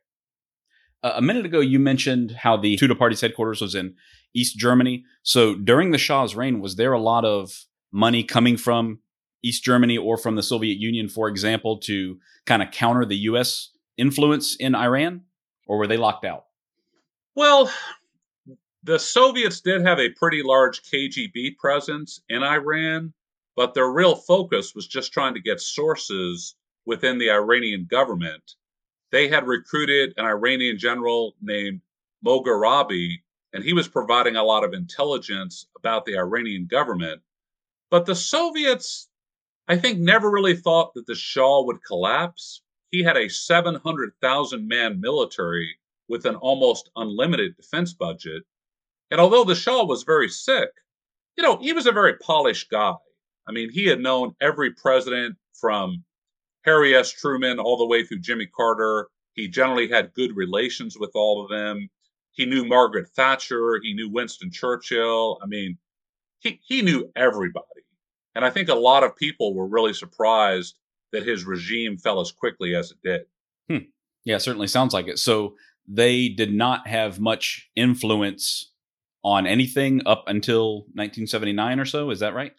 [1.04, 3.96] Uh, a minute ago, you mentioned how the Tudeh Party's headquarters was in
[4.34, 5.04] East Germany.
[5.24, 9.00] So during the Shah's reign, was there a lot of money coming from
[9.44, 13.70] East Germany or from the Soviet Union, for example, to kind of counter the U.S.
[13.98, 15.22] influence in Iran?
[15.68, 16.46] Or were they locked out?
[17.36, 17.72] Well,
[18.84, 23.14] the Soviets did have a pretty large KGB presence in Iran,
[23.56, 28.56] but their real focus was just trying to get sources within the Iranian government.
[29.12, 31.82] They had recruited an Iranian general named
[32.26, 33.18] Moghrabi,
[33.54, 37.22] and he was providing a lot of intelligence about the Iranian government.
[37.92, 39.10] But the Soviets,
[39.68, 42.62] I think, never really thought that the Shah would collapse.
[42.90, 48.44] He had a 700,000 man military with an almost unlimited defense budget.
[49.12, 50.70] And although the Shah was very sick,
[51.38, 52.94] you know, he was a very polished guy.
[53.48, 56.04] I mean, he had known every president from
[56.64, 57.12] Harry S.
[57.12, 59.10] Truman all the way through Jimmy Carter.
[59.34, 61.90] He generally had good relations with all of them.
[62.32, 63.80] He knew Margaret Thatcher.
[63.84, 65.40] He knew Winston Churchill.
[65.44, 65.78] I mean,
[66.40, 67.66] he, he knew everybody.
[68.36, 70.78] And I think a lot of people were really surprised
[71.12, 73.22] that his regime fell as quickly as it did.
[73.70, 73.90] Hmm.
[74.24, 75.20] Yeah, certainly sounds like it.
[75.20, 75.56] So
[75.88, 78.71] they did not have much influence
[79.24, 82.10] on anything up until 1979 or so.
[82.10, 82.54] Is that right?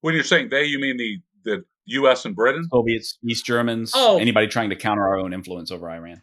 [0.00, 2.24] When you're saying they, you mean the the U.S.
[2.24, 6.22] and Britain, Soviets, East Germans, oh, anybody trying to counter our own influence over Iran.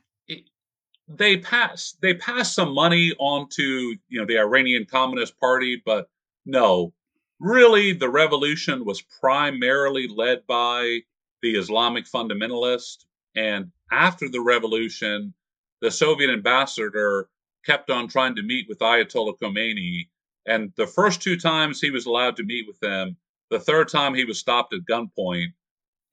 [1.10, 6.10] They passed they passed some money on to you know the Iranian Communist Party, but
[6.46, 6.94] no,
[7.40, 11.00] really the revolution was primarily led by
[11.42, 13.06] the Islamic fundamentalist.
[13.36, 15.34] And after the revolution,
[15.82, 17.30] the Soviet ambassador
[17.68, 20.08] kept on trying to meet with Ayatollah Khomeini.
[20.46, 23.18] And the first two times he was allowed to meet with them,
[23.52, 25.54] the third time he was stopped at gunpoint.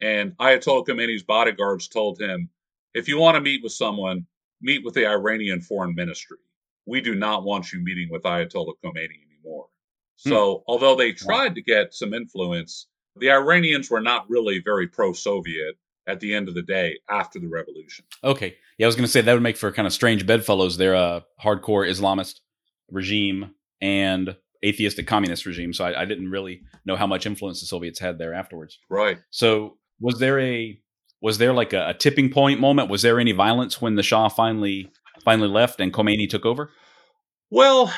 [0.01, 2.51] And Ayatollah Khomeini's bodyguards told him,
[2.95, 4.27] if you want to meet with someone,
[4.61, 6.39] meet with the Iranian foreign ministry.
[6.87, 9.67] We do not want you meeting with Ayatollah Khomeini anymore.
[10.25, 10.31] Hmm.
[10.31, 15.13] So, although they tried to get some influence, the Iranians were not really very pro
[15.13, 18.05] Soviet at the end of the day after the revolution.
[18.23, 18.57] Okay.
[18.79, 20.77] Yeah, I was going to say that would make for kind of strange bedfellows.
[20.77, 22.41] They're a uh, hardcore Islamist
[22.91, 25.73] regime and atheistic communist regime.
[25.73, 28.79] So I, I, didn't really know how much influence the Soviets had there afterwards.
[28.89, 29.19] Right.
[29.31, 30.79] So was there a
[31.21, 32.91] was there like a, a tipping point moment?
[32.91, 34.91] Was there any violence when the Shah finally
[35.25, 36.71] finally left and Khomeini took over?
[37.51, 37.93] Well,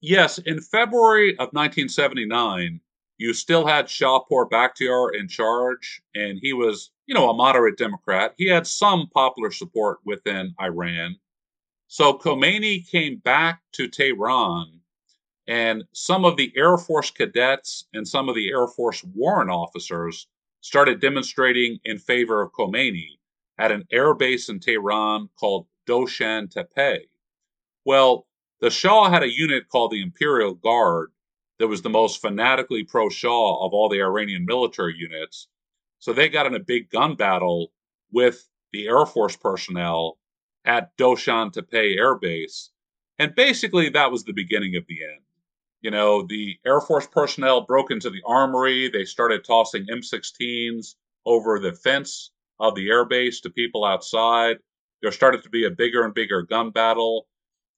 [0.00, 0.38] yes.
[0.38, 2.80] In February of 1979,
[3.18, 8.34] you still had Shahpour Bakhtiar in charge, and he was, you know, a moderate Democrat.
[8.36, 11.16] He had some popular support within Iran.
[11.86, 14.80] So Khomeini came back to Tehran,
[15.46, 20.26] and some of the Air Force cadets and some of the Air Force warrant officers
[20.60, 23.18] started demonstrating in favor of Khomeini
[23.58, 27.06] at an air base in Tehran called Doshan Tepe.
[27.84, 28.26] Well,
[28.60, 31.12] the Shah had a unit called the Imperial Guard
[31.58, 35.48] that was the most fanatically pro Shah of all the Iranian military units.
[35.98, 37.72] So they got in a big gun battle
[38.12, 40.18] with the Air Force personnel
[40.64, 42.70] at Doshan Tepe Air Base.
[43.18, 45.22] And basically, that was the beginning of the end.
[45.80, 48.88] You know, the Air Force personnel broke into the armory.
[48.88, 54.56] They started tossing M16s over the fence of the airbase to people outside.
[55.02, 57.26] There started to be a bigger and bigger gun battle.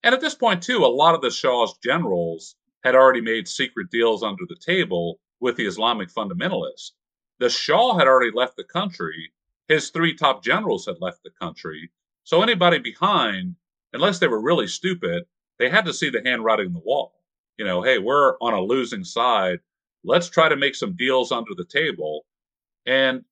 [0.02, 3.90] And at this point, too, a lot of the Shah's generals had already made secret
[3.90, 6.92] deals under the table with the Islamic fundamentalists.
[7.38, 9.32] The Shah had already left the country.
[9.68, 11.90] His three top generals had left the country.
[12.24, 13.56] So anybody behind,
[13.92, 15.24] unless they were really stupid,
[15.58, 17.14] they had to see the handwriting on the wall.
[17.58, 19.58] You know, hey, we're on a losing side.
[20.04, 22.24] Let's try to make some deals under the table.
[22.86, 23.24] And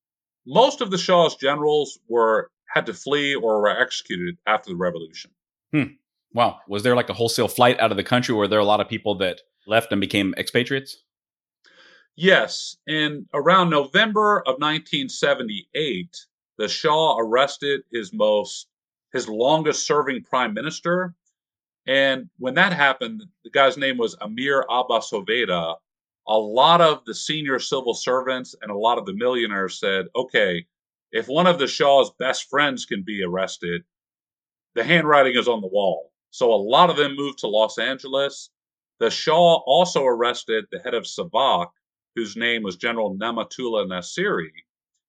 [0.46, 5.30] most of the Shah's generals were had to flee or were executed after the revolution.
[5.72, 5.94] Hmm.
[6.34, 6.58] Wow.
[6.66, 8.34] Was there like a wholesale flight out of the country?
[8.34, 10.98] Were there a lot of people that left and became expatriates?
[12.16, 12.76] Yes.
[12.86, 16.16] In around November of 1978,
[16.58, 18.66] the Shah arrested his most,
[19.12, 21.14] his longest serving prime minister.
[21.86, 25.76] And when that happened, the guy's name was Amir Abbas Hoveyda.
[26.26, 30.66] A lot of the senior civil servants and a lot of the millionaires said, okay,
[31.12, 33.84] if one of the Shah's best friends can be arrested,
[34.74, 36.10] the handwriting is on the wall.
[36.34, 38.50] So a lot of them moved to Los Angeles.
[38.98, 41.68] The Shah also arrested the head of Savak,
[42.16, 44.50] whose name was General Nematullah Nasiri.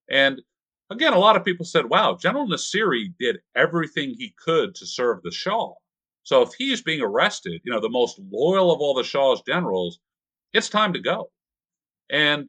[0.08, 0.44] And
[0.92, 5.24] again, a lot of people said, wow, General Nasiri did everything he could to serve
[5.24, 5.74] the Shah.
[6.22, 9.98] So if he's being arrested, you know, the most loyal of all the Shah's generals,
[10.54, 11.32] it's time to go.
[12.08, 12.48] And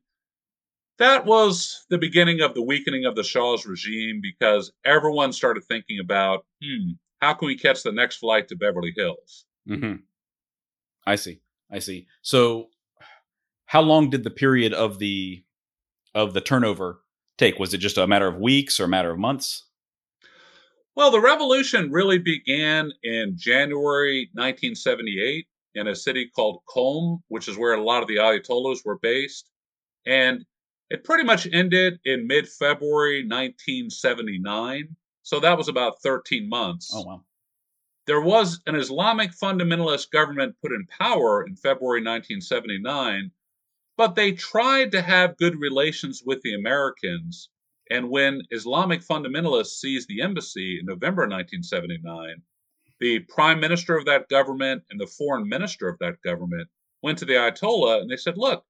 [0.98, 5.98] that was the beginning of the weakening of the Shah's regime because everyone started thinking
[5.98, 9.44] about, hmm, how can we catch the next flight to Beverly Hills?
[9.68, 9.96] Mm-hmm.
[11.06, 11.40] I see.
[11.70, 12.06] I see.
[12.22, 12.68] So,
[13.66, 15.44] how long did the period of the
[16.14, 17.00] of the turnover
[17.38, 17.58] take?
[17.58, 19.64] Was it just a matter of weeks or a matter of months?
[20.94, 27.58] Well, the revolution really began in January 1978 in a city called Qom, which is
[27.58, 29.50] where a lot of the Ayatollahs were based.
[30.06, 30.46] And
[30.88, 34.96] it pretty much ended in mid February 1979.
[35.26, 36.92] So that was about 13 months.
[36.94, 37.24] Oh, wow.
[38.06, 43.32] There was an Islamic fundamentalist government put in power in February 1979,
[43.96, 47.50] but they tried to have good relations with the Americans.
[47.90, 52.42] And when Islamic fundamentalists seized the embassy in November 1979,
[53.00, 56.68] the prime minister of that government and the foreign minister of that government
[57.02, 58.64] went to the Ayatollah and they said, Look,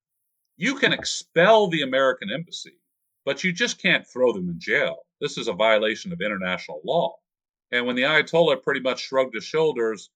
[0.56, 2.78] you can expel the American embassy,
[3.26, 5.05] but you just can't throw them in jail.
[5.20, 7.16] This is a violation of international law.
[7.72, 10.10] And when the Ayatollah pretty much shrugged his shoulders,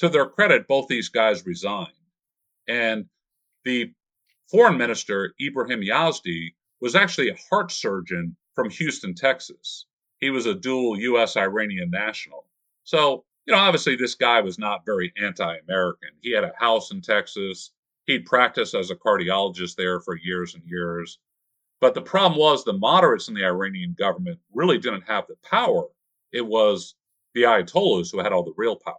[0.00, 1.92] to their credit, both these guys resigned.
[2.66, 3.06] And
[3.64, 3.92] the
[4.50, 9.86] foreign minister, Ibrahim Yazdi, was actually a heart surgeon from Houston, Texas.
[10.18, 11.36] He was a dual U.S.
[11.36, 12.46] Iranian national.
[12.84, 16.10] So, you know, obviously this guy was not very anti American.
[16.22, 17.70] He had a house in Texas.
[18.06, 21.18] He'd practiced as a cardiologist there for years and years.
[21.80, 25.86] But the problem was the moderates in the Iranian government really didn't have the power.
[26.32, 26.94] It was
[27.34, 28.96] the Ayatollahs who had all the real power.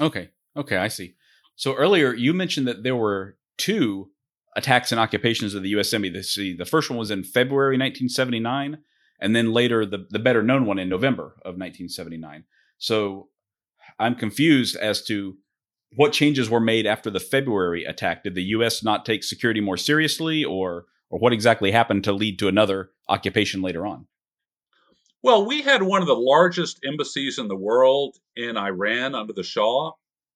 [0.00, 0.30] Okay.
[0.56, 1.14] Okay, I see.
[1.54, 4.10] So earlier you mentioned that there were two
[4.56, 5.92] attacks and occupations of the U.S.
[5.92, 6.54] Embassy.
[6.56, 8.78] The first one was in February 1979,
[9.20, 12.44] and then later the, the better known one in November of 1979.
[12.78, 13.28] So
[13.98, 15.36] I'm confused as to
[15.96, 18.24] what changes were made after the February attack.
[18.24, 18.82] Did the U.S.
[18.82, 23.62] not take security more seriously, or or what exactly happened to lead to another occupation
[23.62, 24.06] later on?
[25.22, 29.42] Well, we had one of the largest embassies in the world in Iran under the
[29.42, 29.92] Shah.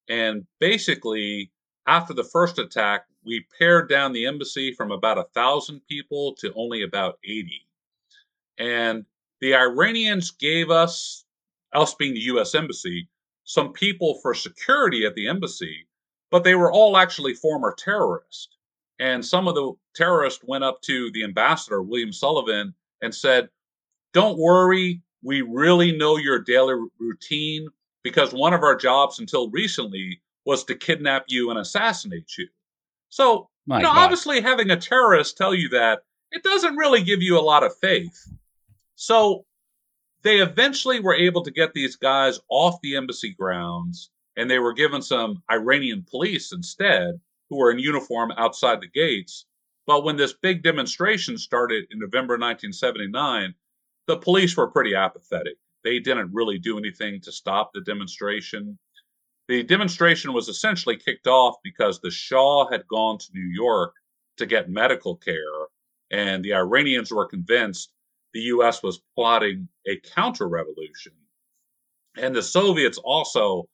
[0.09, 1.53] And basically,
[1.87, 6.53] after the first attack, we pared down the embassy from about a thousand people to
[6.55, 7.69] only about 80.
[8.59, 9.05] And
[9.41, 11.25] the Iranians gave us,
[11.73, 13.09] us being the US embassy,
[13.45, 15.87] some people for security at the embassy,
[16.31, 18.49] but they were all actually former terrorists.
[19.03, 23.49] And some of the terrorists went up to the ambassador, William Sullivan, and said,
[24.13, 27.67] Don't worry, we really know your daily routine
[28.05, 32.47] because one of our jobs until recently was to kidnap you and assassinate you.
[33.09, 37.37] So, you know, obviously having a terrorist tell you that, it doesn't really give you
[37.37, 38.33] a lot of faith.
[38.95, 39.45] So
[40.23, 44.73] they eventually were able to get these guys off the embassy grounds and they were
[44.73, 47.21] given some Iranian police instead
[47.53, 49.45] who were in uniform outside the gates.
[49.87, 53.53] But when this big demonstration started in November 1979,
[54.07, 55.59] the police were pretty apathetic.
[55.85, 58.79] They didn't really do anything to stop the demonstration.
[59.49, 63.93] The demonstration was essentially kicked off because the Shah had gone to New York
[64.39, 65.67] to get medical care,
[66.11, 67.93] and the Iranians were convinced
[68.33, 71.13] the US was plotting a counter revolution.
[72.17, 73.69] And the Soviets also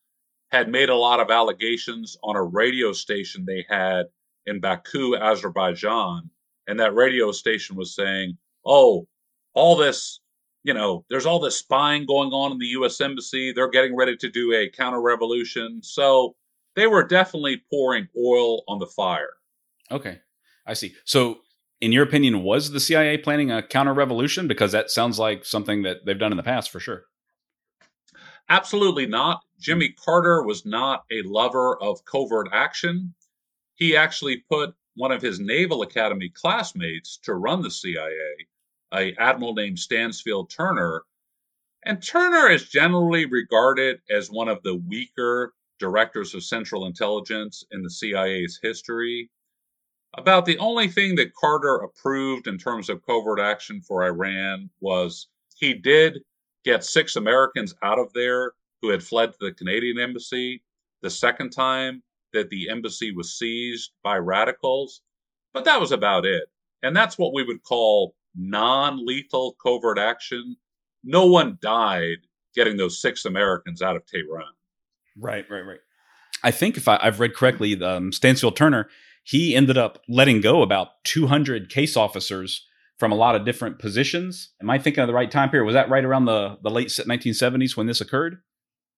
[0.50, 4.06] had made a lot of allegations on a radio station they had
[4.46, 6.30] in Baku, Azerbaijan.
[6.66, 9.06] And that radio station was saying, oh,
[9.54, 10.20] all this,
[10.64, 13.52] you know, there's all this spying going on in the US Embassy.
[13.52, 15.80] They're getting ready to do a counter revolution.
[15.82, 16.34] So
[16.76, 19.30] they were definitely pouring oil on the fire.
[19.90, 20.20] Okay.
[20.66, 20.94] I see.
[21.04, 21.38] So
[21.80, 24.48] in your opinion, was the CIA planning a counter revolution?
[24.48, 27.04] Because that sounds like something that they've done in the past for sure.
[28.48, 29.44] Absolutely not.
[29.60, 30.02] Jimmy hmm.
[30.02, 33.14] Carter was not a lover of covert action.
[33.74, 38.46] He actually put one of his Naval Academy classmates to run the CIA,
[38.92, 41.04] a admiral named Stansfield Turner.
[41.84, 47.82] And Turner is generally regarded as one of the weaker directors of Central Intelligence in
[47.82, 49.30] the CIA's history.
[50.14, 55.28] About the only thing that Carter approved in terms of covert action for Iran was
[55.56, 56.18] he did
[56.64, 60.62] get six Americans out of there who had fled to the Canadian embassy
[61.02, 65.00] the second time that the embassy was seized by radicals.
[65.52, 66.44] But that was about it.
[66.82, 70.56] And that's what we would call non lethal covert action.
[71.02, 72.18] No one died
[72.54, 74.44] getting those six Americans out of Tehran.
[75.16, 75.80] Right, right, right.
[76.44, 78.88] I think if I, have read correctly, um, Stansfield Turner
[79.28, 82.66] he ended up letting go about 200 case officers
[82.98, 84.50] from a lot of different positions.
[84.60, 85.66] Am I thinking of the right time period?
[85.66, 88.38] Was that right around the, the late 1970s when this occurred?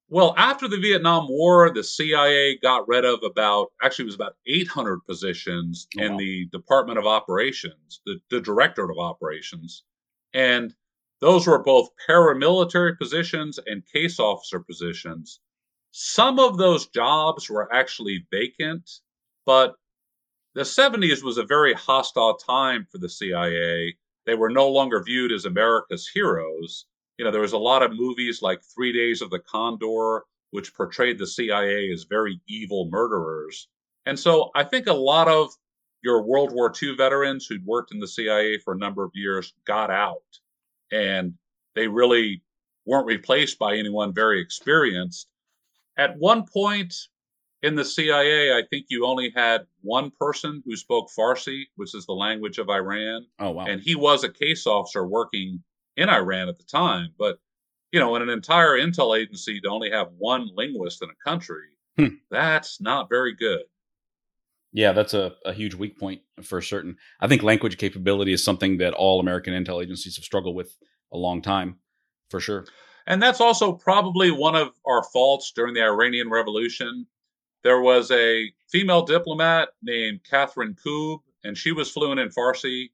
[0.09, 4.35] Well, after the Vietnam War, the CIA got rid of about, actually, it was about
[4.47, 6.19] 800 positions oh, in wow.
[6.19, 9.85] the Department of Operations, the, the Directorate of Operations.
[10.35, 10.75] And
[11.21, 15.39] those were both paramilitary positions and case officer positions.
[15.93, 18.91] Some of those jobs were actually vacant,
[19.47, 19.75] but
[20.55, 23.97] the 70s was a very hostile time for the CIA.
[24.27, 26.87] They were no longer viewed as America's heroes.
[27.19, 30.75] You know, there was a lot of movies like Three Days of the Condor, which
[30.75, 33.69] portrayed the CIA as very evil murderers.
[34.07, 35.51] And so I think a lot of
[36.03, 39.53] your World War II veterans who'd worked in the CIA for a number of years
[39.67, 40.23] got out
[40.91, 41.35] and
[41.75, 42.43] they really
[42.87, 45.29] weren't replaced by anyone very experienced.
[45.97, 46.95] At one point,
[47.63, 52.07] in the CIA, I think you only had one person who spoke Farsi, which is
[52.07, 53.27] the language of Iran.
[53.39, 53.67] Oh, wow.
[53.67, 55.63] And he was a case officer working
[55.97, 57.11] in Iran at the time.
[57.19, 57.39] But,
[57.93, 61.69] you know, in an entire intel agency to only have one linguist in a country,
[61.99, 62.15] hmm.
[62.31, 63.63] that's not very good.
[64.73, 66.97] Yeah, that's a, a huge weak point for certain.
[67.21, 70.77] I think language capability is something that all American intel agencies have struggled with
[71.13, 71.77] a long time,
[72.31, 72.67] for sure.
[73.07, 77.07] And that's also probably one of our faults during the Iranian Revolution
[77.63, 82.91] there was a female diplomat named Kathryn Koob, and she was fluent in Farsi.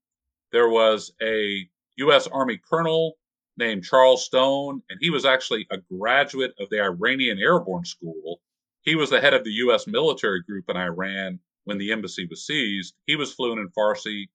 [0.53, 2.27] There was a U.S.
[2.27, 3.17] Army colonel
[3.57, 8.41] named Charles Stone, and he was actually a graduate of the Iranian Airborne School.
[8.83, 9.87] He was the head of the U.S.
[9.87, 12.95] military group in Iran when the embassy was seized.
[13.07, 14.29] He was fluent in Farsi.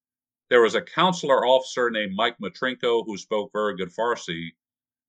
[0.50, 4.50] There was a consular officer named Mike Metrinko who spoke very good Farsi.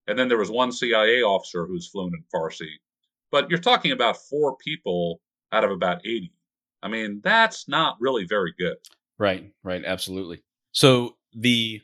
[0.07, 2.79] And then there was one CIA officer who was fluent in Farsi.
[3.33, 5.21] But you're talking about four people
[5.51, 6.33] out of about 80.
[6.83, 8.77] I mean, that's not really very good.
[9.19, 10.43] Right, right, absolutely.
[10.71, 11.81] So the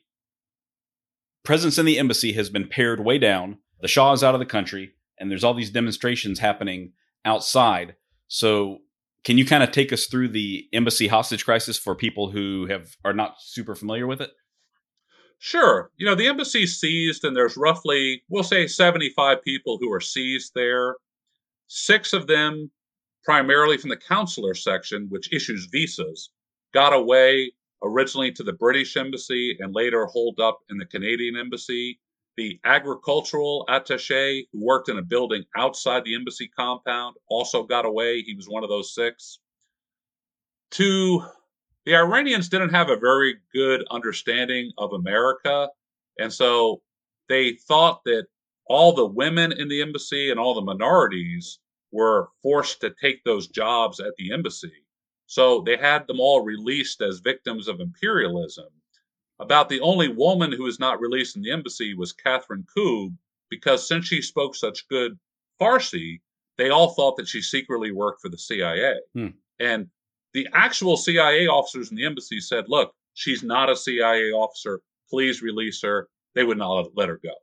[1.44, 3.58] presence in the embassy has been pared way down.
[3.80, 6.92] The Shah is out of the country, and there's all these demonstrations happening
[7.24, 7.96] outside.
[8.26, 8.78] So,
[9.24, 12.96] can you kind of take us through the embassy hostage crisis for people who have
[13.04, 14.30] are not super familiar with it?
[15.38, 15.90] Sure.
[15.96, 20.52] You know, the embassy seized, and there's roughly, we'll say, 75 people who are seized
[20.54, 20.96] there.
[21.68, 22.70] Six of them,
[23.22, 26.30] primarily from the consular section, which issues visas,
[26.74, 27.52] got away
[27.82, 32.00] originally to the British embassy and later holed up in the Canadian embassy.
[32.36, 38.22] The agricultural attache, who worked in a building outside the embassy compound, also got away.
[38.22, 39.40] He was one of those six.
[40.72, 41.24] To
[41.84, 45.68] the Iranians didn't have a very good understanding of America.
[46.18, 46.82] And so
[47.28, 48.26] they thought that
[48.68, 51.58] all the women in the embassy and all the minorities
[51.90, 54.72] were forced to take those jobs at the embassy.
[55.26, 58.68] So they had them all released as victims of imperialism.
[59.40, 63.16] About the only woman who was not released in the embassy was Kathryn Koob,
[63.50, 65.18] because since she spoke such good
[65.60, 66.20] Farsi,
[66.56, 68.96] they all thought that she secretly worked for the CIA.
[69.14, 69.28] Hmm.
[69.60, 69.88] And
[70.34, 74.80] the actual CIA officers in the embassy said, look, she's not a CIA officer.
[75.08, 76.08] Please release her.
[76.34, 77.34] They would not let her go.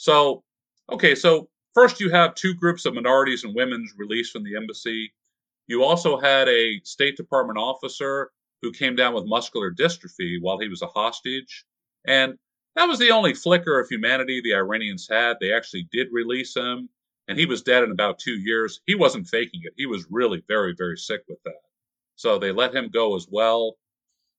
[0.00, 0.44] So,
[0.90, 5.12] okay, so first you have two groups of minorities and women released from the embassy.
[5.66, 8.30] You also had a State Department officer
[8.62, 11.66] who came down with muscular dystrophy while he was a hostage.
[12.06, 12.38] And
[12.76, 15.36] that was the only flicker of humanity the Iranians had.
[15.38, 16.88] They actually did release him,
[17.28, 18.80] and he was dead in about two years.
[18.86, 21.60] He wasn't faking it, he was really very, very sick with that.
[22.16, 23.76] So they let him go as well.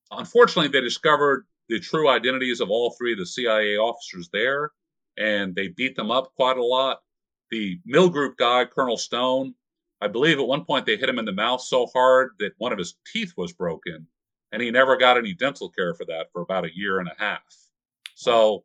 [0.10, 4.72] Unfortunately, they discovered the true identities of all three of the CIA officers there,
[5.18, 7.02] and they beat them up quite a lot.
[7.50, 9.56] The Mill Group guy, Colonel Stone,
[10.00, 12.72] I believe at one point they hit him in the mouth so hard that one
[12.72, 14.08] of his teeth was broken,
[14.52, 17.16] and he never got any dental care for that for about a year and a
[17.20, 17.44] half.
[18.16, 18.64] So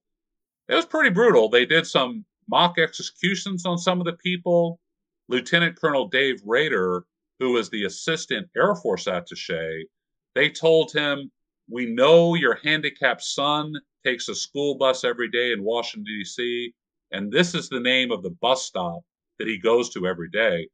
[0.69, 1.49] it was pretty brutal.
[1.49, 4.81] They did some mock executions on some of the people.
[5.29, 7.05] Lieutenant Colonel Dave Roeder
[7.39, 9.87] who was the assistant Air Force attache,
[10.35, 11.31] they told him,
[11.69, 13.75] We know your handicapped son
[14.07, 16.73] takes a school bus every day in Washington, D.C.,
[17.13, 19.01] and this is the name of the bus stop
[19.39, 20.69] that he goes to every day.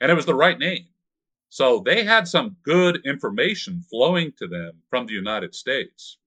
[0.00, 0.86] And it was the right name.
[1.48, 6.18] So they had some good information flowing to them from the United States.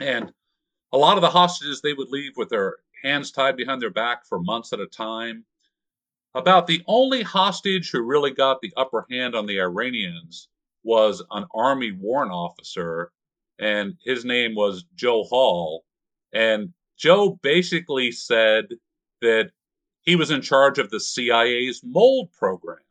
[0.00, 0.32] And
[0.92, 4.26] a lot of the hostages they would leave with their hands tied behind their back
[4.26, 5.44] for months at a time.
[6.34, 10.48] About the only hostage who really got the upper hand on the Iranians
[10.82, 13.12] was an Army warrant officer,
[13.62, 15.84] and his name was Joe Hall.
[16.32, 18.66] And Joe basically said
[19.20, 19.50] that
[20.02, 22.82] he was in charge of the CIA's mold program.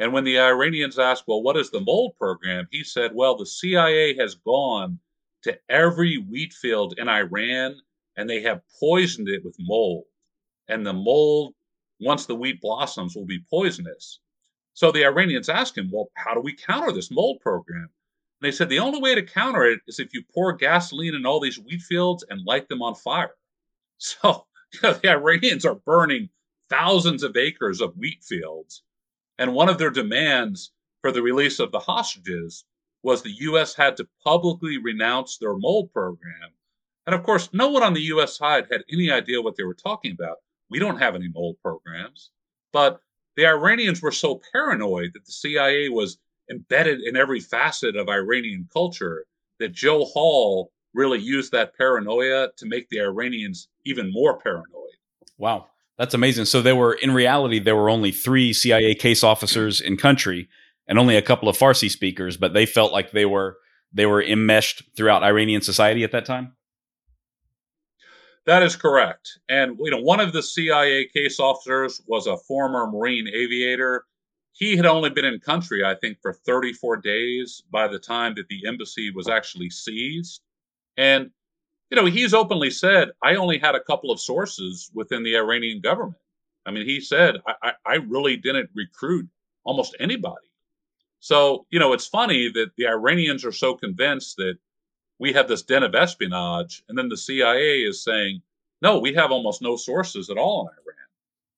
[0.00, 2.66] And when the Iranians asked, well, what is the mold program?
[2.72, 4.98] He said, well, the CIA has gone
[5.44, 7.76] to every wheat field in Iran
[8.16, 10.04] and they have poisoned it with mold.
[10.66, 11.54] And the mold
[12.00, 14.18] once the wheat blossoms will be poisonous.
[14.74, 17.88] So the Iranians asked him, well, how do we counter this mold program?
[18.42, 21.38] They said the only way to counter it is if you pour gasoline in all
[21.38, 23.34] these wheat fields and light them on fire.
[23.98, 24.46] So
[24.80, 26.30] the Iranians are burning
[26.68, 28.82] thousands of acres of wheat fields.
[29.38, 30.72] And one of their demands
[31.02, 32.64] for the release of the hostages
[33.04, 33.74] was the U.S.
[33.74, 36.50] had to publicly renounce their mold program.
[37.06, 38.36] And of course, no one on the U.S.
[38.36, 40.38] side had any idea what they were talking about.
[40.68, 42.30] We don't have any mold programs.
[42.72, 43.00] But
[43.36, 46.18] the Iranians were so paranoid that the CIA was
[46.50, 49.24] embedded in every facet of Iranian culture
[49.58, 54.66] that Joe Hall really used that paranoia to make the Iranians even more paranoid.
[55.38, 55.68] Wow.
[55.98, 56.46] That's amazing.
[56.46, 60.48] So there were in reality there were only 3 CIA case officers in country
[60.88, 63.58] and only a couple of Farsi speakers, but they felt like they were
[63.92, 66.54] they were enmeshed throughout Iranian society at that time.
[68.46, 69.38] That is correct.
[69.48, 74.04] And you know, one of the CIA case officers was a former Marine aviator.
[74.52, 78.48] He had only been in country, I think, for 34 days by the time that
[78.48, 80.42] the embassy was actually seized.
[80.96, 81.30] And
[81.92, 85.82] you know, he's openly said, I only had a couple of sources within the Iranian
[85.82, 86.16] government.
[86.64, 89.28] I mean, he said, I, I really didn't recruit
[89.62, 90.48] almost anybody.
[91.20, 94.56] So, you know, it's funny that the Iranians are so convinced that
[95.18, 98.40] we have this den of espionage, and then the CIA is saying,
[98.80, 100.96] no, we have almost no sources at all in Iran.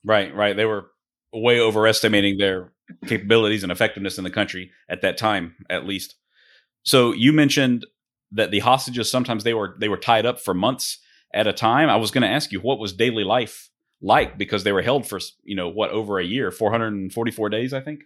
[0.03, 0.57] Right, right.
[0.57, 0.91] They were
[1.33, 2.73] way overestimating their
[3.07, 6.17] capabilities and effectiveness in the country at that time, at least.
[6.83, 7.87] So you mentioned
[8.33, 10.99] that the hostages sometimes they were they were tied up for months
[11.33, 11.89] at a time.
[11.89, 13.71] I was going to ask you what was daily life
[14.03, 17.81] like because they were held for you know what over a year, 444 days, I
[17.81, 18.03] think.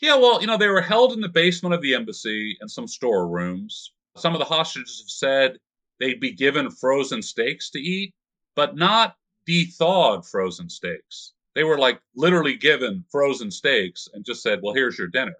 [0.00, 2.86] Yeah, well, you know, they were held in the basement of the embassy in some
[2.86, 3.92] storerooms.
[4.16, 5.58] Some of the hostages have said
[5.98, 8.12] they'd be given frozen steaks to eat,
[8.54, 11.32] but not de-thawed frozen steaks.
[11.56, 15.34] They were like literally given frozen steaks and just said, "Well, here's your dinner."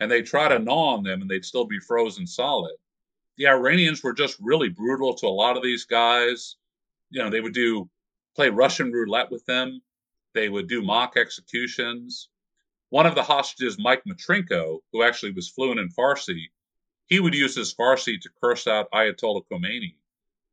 [0.00, 2.76] And they try to gnaw on them, and they'd still be frozen solid.
[3.36, 6.56] The Iranians were just really brutal to a lot of these guys.
[7.10, 7.88] You know, they would do
[8.34, 9.80] play Russian roulette with them.
[10.34, 12.30] They would do mock executions.
[12.88, 16.50] One of the hostages, Mike Metrinko, who actually was fluent in Farsi,
[17.06, 19.94] he would use his Farsi to curse out Ayatollah Khomeini.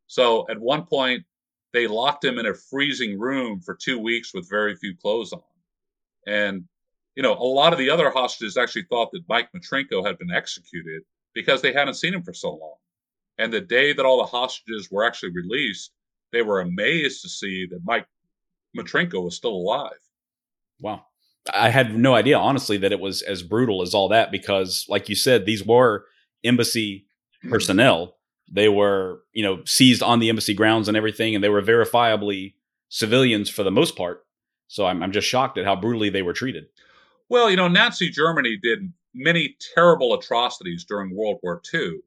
[0.05, 1.25] So at one point,
[1.73, 5.41] they locked him in a freezing room for two weeks with very few clothes on.
[6.25, 6.65] And,
[7.15, 10.31] you know, a lot of the other hostages actually thought that Mike Metrinko had been
[10.31, 11.03] executed
[11.33, 12.75] because they hadn't seen him for so long.
[13.37, 15.91] And the day that all the hostages were actually released,
[16.31, 18.07] they were amazed to see that Mike
[18.75, 19.99] Metrinko was still alive.
[20.81, 21.05] Wow.
[21.53, 25.07] I had no idea, honestly, that it was as brutal as all that because, like
[25.07, 26.05] you said, these were
[26.43, 27.05] embassy
[27.49, 28.16] personnel.
[28.49, 32.53] They were, you know, seized on the embassy grounds and everything, and they were verifiably
[32.89, 34.25] civilians for the most part.
[34.67, 36.65] So I'm, I'm just shocked at how brutally they were treated.
[37.29, 41.99] Well, you know, Nazi Germany did many terrible atrocities during World War II,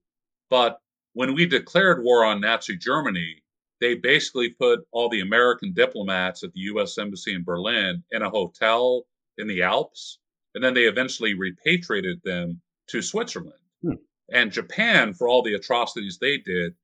[0.48, 0.80] but
[1.12, 3.42] when we declared war on Nazi Germany,
[3.80, 6.98] they basically put all the American diplomats at the U.S.
[6.98, 9.06] Embassy in Berlin in a hotel
[9.38, 10.18] in the Alps,
[10.54, 13.54] and then they eventually repatriated them to Switzerland.
[13.82, 13.94] Hmm.
[14.32, 16.74] And Japan, for all the atrocities they did,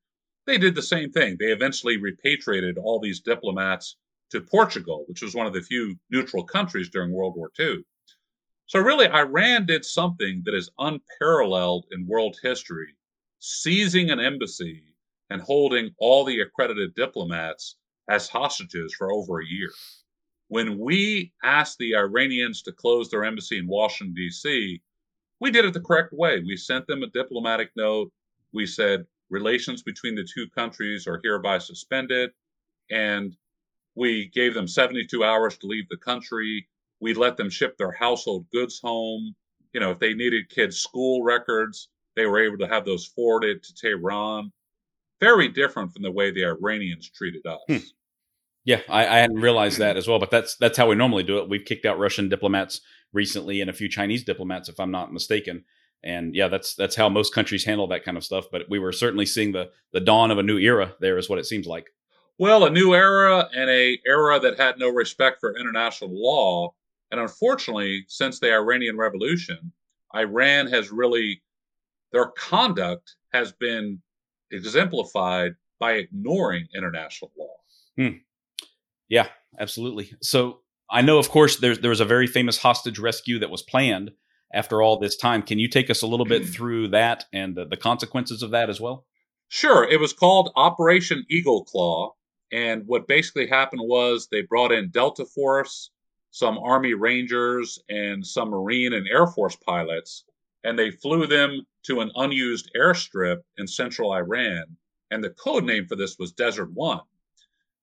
[0.45, 1.37] they did the same thing.
[1.39, 3.95] They eventually repatriated all these diplomats
[4.31, 7.83] to Portugal, which was one of the few neutral countries during World War II.
[8.65, 12.95] So, really, Iran did something that is unparalleled in world history,
[13.39, 14.83] seizing an embassy
[15.29, 17.77] and holding all the accredited diplomats
[18.09, 19.71] as hostages for over a year.
[20.49, 24.81] When we asked the Iranians to close their embassy in Washington, D.C.,
[25.39, 26.41] we did it the correct way.
[26.45, 28.11] We sent them a diplomatic note.
[28.53, 32.31] We said relations between the two countries are hereby suspended.
[32.89, 33.35] And
[33.95, 36.67] we gave them 72 hours to leave the country.
[36.99, 39.35] We let them ship their household goods home.
[39.73, 43.63] You know, if they needed kids' school records, they were able to have those forwarded
[43.63, 44.51] to Tehran
[45.19, 47.59] very different from the way the Iranians treated us.
[47.67, 47.77] Hmm.
[48.65, 51.37] Yeah, I, I, hadn't realized that as well, but that's that's how we normally do
[51.37, 51.47] it.
[51.47, 52.81] We've kicked out Russian diplomats
[53.13, 55.63] recently and a few Chinese diplomats, if I'm not mistaken.
[56.03, 58.45] And yeah, that's that's how most countries handle that kind of stuff.
[58.51, 60.93] But we were certainly seeing the the dawn of a new era.
[60.99, 61.87] There is what it seems like.
[62.37, 66.73] Well, a new era and a era that had no respect for international law.
[67.09, 69.71] And unfortunately, since the Iranian Revolution,
[70.15, 71.41] Iran has really
[72.11, 74.01] their conduct has been
[74.51, 77.55] exemplified by ignoring international law.
[77.97, 78.17] Hmm.
[79.09, 79.27] Yeah,
[79.59, 80.11] absolutely.
[80.21, 83.61] So I know, of course, there, there was a very famous hostage rescue that was
[83.61, 84.11] planned
[84.53, 85.41] after all this time.
[85.41, 88.69] Can you take us a little bit through that and the, the consequences of that
[88.69, 89.05] as well?
[89.49, 89.87] Sure.
[89.89, 92.13] It was called Operation Eagle Claw.
[92.51, 95.91] And what basically happened was they brought in Delta Force,
[96.31, 100.23] some Army Rangers, and some Marine and Air Force pilots
[100.67, 104.65] and they flew them to an unused airstrip in central Iran.
[105.11, 106.99] And the code name for this was Desert One.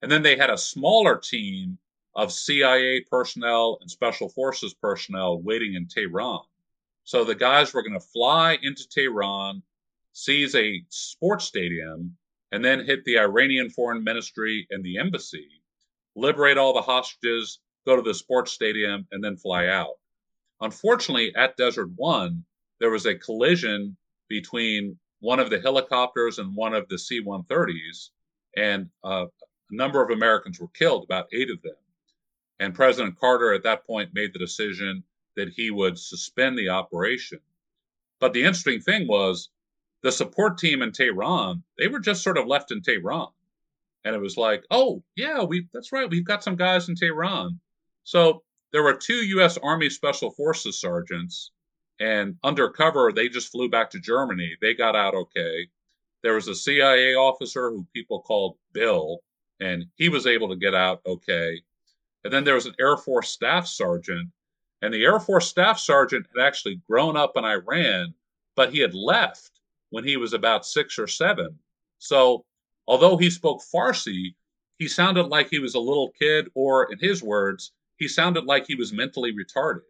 [0.02, 1.78] And then they had a smaller team
[2.16, 6.40] of CIA personnel and special forces personnel waiting in Tehran.
[7.04, 9.62] So the guys were going to fly into Tehran,
[10.12, 12.16] seize a sports stadium,
[12.52, 15.48] and then hit the Iranian foreign ministry and the embassy,
[16.14, 19.94] liberate all the hostages, go to the sports stadium, and then fly out.
[20.60, 22.44] Unfortunately, at Desert One,
[22.78, 23.96] there was a collision
[24.28, 28.10] between one of the helicopters and one of the C 130s,
[28.56, 31.74] and uh, a number of Americans were killed, about eight of them.
[32.61, 35.05] And President Carter at that point made the decision
[35.36, 37.40] that he would suspend the operation.
[38.20, 39.50] But the interesting thing was
[40.02, 43.28] the support team in Tehran, they were just sort of left in Tehran.
[44.05, 47.61] And it was like, oh, yeah, we that's right, we've got some guys in Tehran.
[48.05, 48.42] So
[48.72, 49.59] there were two U.S.
[49.62, 51.50] Army Special Forces sergeants
[52.00, 54.57] and undercover, they just flew back to Germany.
[54.61, 55.68] They got out okay.
[56.22, 59.18] There was a CIA officer who people called Bill,
[59.61, 61.62] and he was able to get out okay.
[62.25, 64.31] And then there was an Air Force staff sergeant,
[64.83, 68.14] and the Air Force staff sergeant had actually grown up in Iran,
[68.57, 69.61] but he had left
[69.91, 71.59] when he was about six or seven.
[71.99, 72.45] So,
[72.87, 74.35] although he spoke Farsi,
[74.79, 78.66] he sounded like he was a little kid, or in his words, he sounded like
[78.66, 79.83] he was mentally retarded.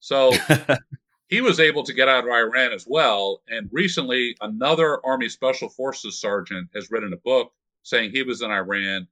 [0.00, 0.32] So
[1.28, 3.42] he was able to get out of Iran as well.
[3.48, 7.52] And recently, another Army Special Forces sergeant has written a book
[7.82, 9.06] saying he was in Iran.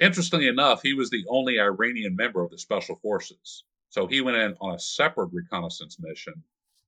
[0.00, 3.64] Interestingly enough, he was the only Iranian member of the Special Forces.
[3.88, 6.44] So he went in on a separate reconnaissance mission.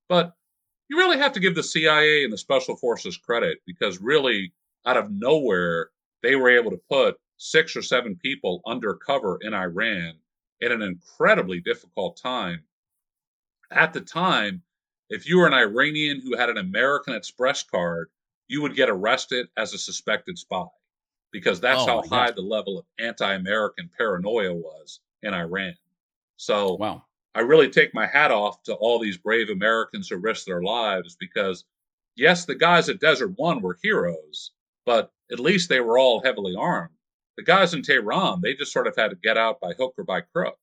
[0.08, 0.36] But
[0.88, 4.52] you really have to give the CIA and the Special Forces credit because really,
[4.86, 5.90] out of nowhere,
[6.22, 10.18] they were able to put six or seven people undercover in Iran
[10.60, 12.62] in an incredibly difficult time.
[13.72, 14.62] At the time,
[15.08, 18.10] if you were an Iranian who had an American Express card,
[18.46, 20.66] you would get arrested as a suspected spy
[21.32, 25.74] because that's oh, how high the level of anti American paranoia was in Iran.
[26.36, 27.04] So wow.
[27.34, 31.16] I really take my hat off to all these brave Americans who risked their lives
[31.18, 31.64] because,
[32.16, 34.52] yes, the guys at Desert One were heroes,
[34.84, 36.94] but at least they were all heavily armed.
[37.36, 40.04] The guys in Tehran, they just sort of had to get out by hook or
[40.04, 40.58] by crook.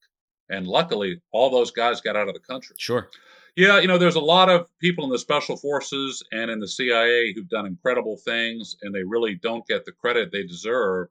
[0.49, 2.76] And luckily, all those guys got out of the country.
[2.78, 3.09] Sure.
[3.58, 6.68] Yeah, you know, there's a lot of people in the special forces and in the
[6.68, 11.08] CIA who've done incredible things, and they really don't get the credit they deserve.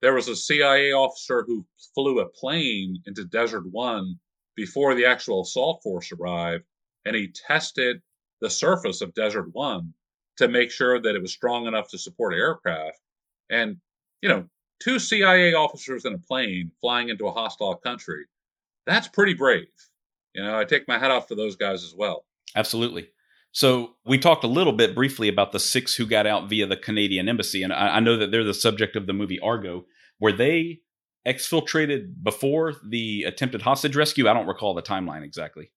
[0.00, 4.18] There was a CIA officer who flew a plane into Desert One
[4.56, 6.64] before the actual assault force arrived,
[7.04, 8.00] and he tested
[8.40, 9.92] the surface of Desert One
[10.38, 12.98] to make sure that it was strong enough to support aircraft.
[13.50, 13.76] And,
[14.22, 14.48] you know,
[14.80, 18.24] two CIA officers in a plane flying into a hostile country,
[18.86, 19.68] that's pretty brave.
[20.34, 22.24] You know, I take my hat off to those guys as well.
[22.56, 23.08] Absolutely.
[23.52, 26.76] So we talked a little bit briefly about the six who got out via the
[26.76, 29.84] Canadian embassy, and I, I know that they're the subject of the movie Argo.
[30.18, 30.80] Were they
[31.26, 34.28] exfiltrated before the attempted hostage rescue?
[34.28, 35.70] I don't recall the timeline exactly.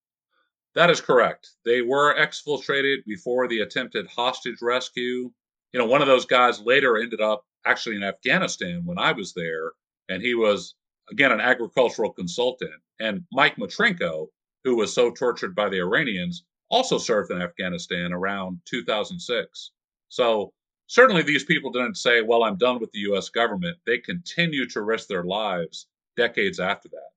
[0.75, 1.51] That is correct.
[1.63, 5.31] They were exfiltrated before the attempted hostage rescue.
[5.73, 9.33] You know, one of those guys later ended up actually in Afghanistan when I was
[9.33, 9.71] there,
[10.07, 10.75] and he was
[11.11, 12.73] again an agricultural consultant.
[12.99, 14.27] And Mike Metrinko,
[14.65, 19.71] who was so tortured by the Iranians, also served in Afghanistan around 2006.
[20.09, 20.51] So
[20.87, 23.77] certainly these people didn't say, well, I'm done with the US government.
[23.85, 25.87] They continue to risk their lives
[26.17, 27.09] decades after that.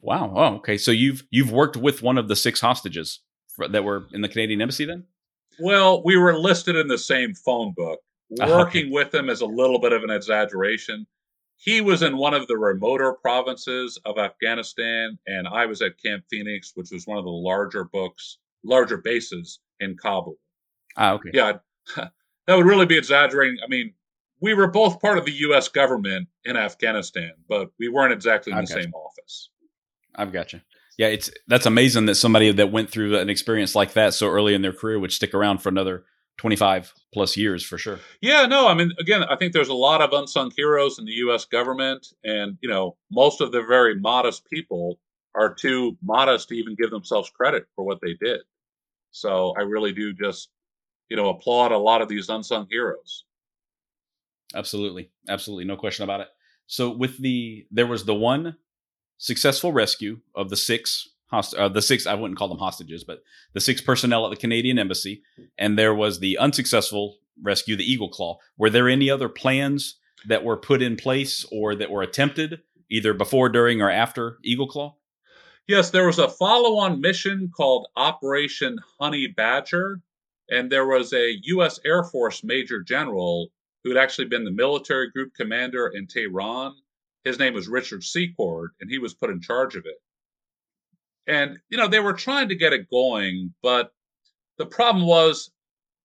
[0.00, 0.32] Wow.
[0.34, 0.78] Oh, okay.
[0.78, 3.20] So you've you've worked with one of the six hostages
[3.70, 5.04] that were in the Canadian embassy then?
[5.60, 8.00] Well, we were listed in the same phone book.
[8.40, 8.92] Ah, Working okay.
[8.92, 11.06] with them is a little bit of an exaggeration.
[11.56, 16.24] He was in one of the remoter provinces of Afghanistan, and I was at Camp
[16.30, 20.36] Phoenix, which was one of the larger books, larger bases in Kabul.
[20.96, 21.30] Ah, okay.
[21.32, 21.58] Yeah,
[21.96, 22.10] that
[22.48, 23.58] would really be exaggerating.
[23.64, 23.94] I mean,
[24.40, 25.68] we were both part of the U.S.
[25.68, 29.00] government in Afghanistan, but we weren't exactly in I've the same you.
[29.00, 29.50] office.
[30.14, 30.60] I've got you.
[30.98, 34.54] Yeah, it's that's amazing that somebody that went through an experience like that so early
[34.54, 36.04] in their career would stick around for another
[36.38, 38.00] 25 plus years for sure.
[38.20, 41.12] Yeah, no, I mean, again, I think there's a lot of unsung heroes in the
[41.12, 41.44] U.S.
[41.44, 44.98] government, and you know, most of the very modest people
[45.34, 48.40] are too modest to even give themselves credit for what they did.
[49.10, 50.48] So I really do just,
[51.08, 53.24] you know, applaud a lot of these unsung heroes.
[54.54, 56.28] Absolutely, absolutely, no question about it.
[56.66, 58.56] So with the there was the one
[59.18, 63.22] successful rescue of the six host- uh, the six I wouldn't call them hostages, but
[63.52, 65.22] the six personnel at the Canadian embassy,
[65.58, 68.38] and there was the unsuccessful rescue, the Eagle Claw.
[68.56, 72.60] Were there any other plans that were put in place or that were attempted
[72.90, 74.96] either before, during, or after Eagle Claw?
[75.66, 80.00] Yes, there was a follow-on mission called Operation Honey Badger,
[80.50, 81.80] and there was a U.S.
[81.84, 83.50] Air Force Major General
[83.82, 86.74] who had actually been the military group commander in Tehran.
[87.24, 89.96] His name was Richard Secord, and he was put in charge of it.
[91.26, 93.92] And, you know, they were trying to get it going, but
[94.58, 95.50] the problem was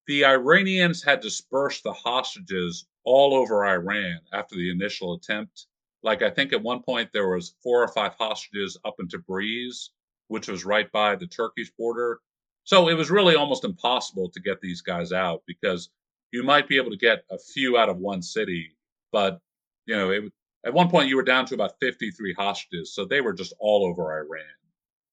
[0.06, 5.66] the Iranians had dispersed the hostages all over Iran after the initial attempt.
[6.02, 9.90] Like I think at one point there was four or five hostages up in Tabriz,
[10.28, 12.20] which was right by the Turkish border.
[12.64, 15.90] So it was really almost impossible to get these guys out because
[16.32, 18.76] you might be able to get a few out of one city,
[19.12, 19.40] but
[19.86, 20.32] you know, it,
[20.64, 23.84] at one point you were down to about 53 hostages, so they were just all
[23.84, 24.59] over Iran.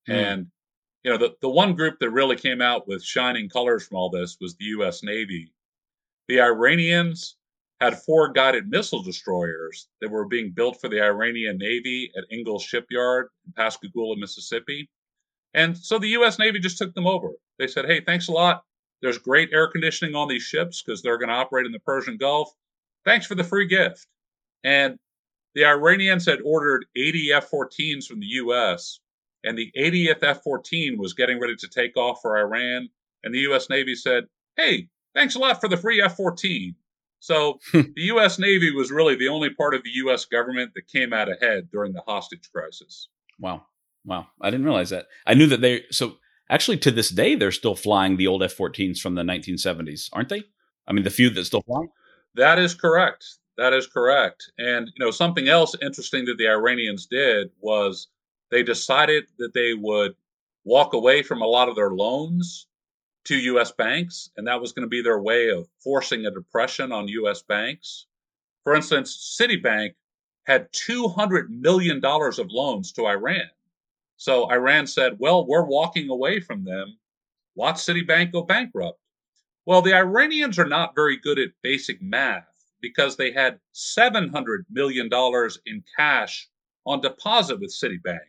[0.08, 0.14] Mm.
[0.14, 0.46] And
[1.04, 4.10] you know, the, the one group that really came out with shining colors from all
[4.10, 5.52] this was the US Navy.
[6.28, 7.36] The Iranians
[7.80, 12.64] had four guided missile destroyers that were being built for the Iranian Navy at Ingalls
[12.64, 14.90] Shipyard in Pascagoula, Mississippi.
[15.54, 17.30] And so the US Navy just took them over.
[17.58, 18.62] They said, hey, thanks a lot.
[19.00, 22.16] There's great air conditioning on these ships because they're going to operate in the Persian
[22.16, 22.50] Gulf.
[23.04, 24.06] Thanks for the free gift.
[24.64, 24.98] And
[25.54, 28.98] the Iranians had ordered 80 F 14s from the US
[29.44, 32.88] and the 80th F 14 was getting ready to take off for Iran.
[33.22, 33.68] And the U.S.
[33.68, 34.24] Navy said,
[34.56, 36.74] Hey, thanks a lot for the free F 14.
[37.20, 37.80] So hmm.
[37.94, 38.38] the U.S.
[38.38, 40.24] Navy was really the only part of the U.S.
[40.24, 43.08] government that came out ahead during the hostage crisis.
[43.38, 43.66] Wow.
[44.04, 44.28] Wow.
[44.40, 45.06] I didn't realize that.
[45.26, 46.16] I knew that they, so
[46.48, 50.28] actually to this day, they're still flying the old F 14s from the 1970s, aren't
[50.28, 50.44] they?
[50.86, 51.86] I mean, the few that still fly?
[52.34, 53.24] That is correct.
[53.56, 54.50] That is correct.
[54.56, 58.08] And, you know, something else interesting that the Iranians did was
[58.50, 60.14] they decided that they would
[60.64, 62.66] walk away from a lot of their loans
[63.24, 66.92] to US banks, and that was going to be their way of forcing a depression
[66.92, 68.06] on US banks.
[68.64, 69.94] For instance, Citibank
[70.44, 73.50] had $200 million of loans to Iran.
[74.16, 76.98] So Iran said, well, we're walking away from them.
[77.54, 78.98] Watch Citibank go bankrupt.
[79.66, 82.46] Well, the Iranians are not very good at basic math
[82.80, 85.10] because they had $700 million
[85.66, 86.48] in cash
[86.86, 88.20] on deposit with Citibank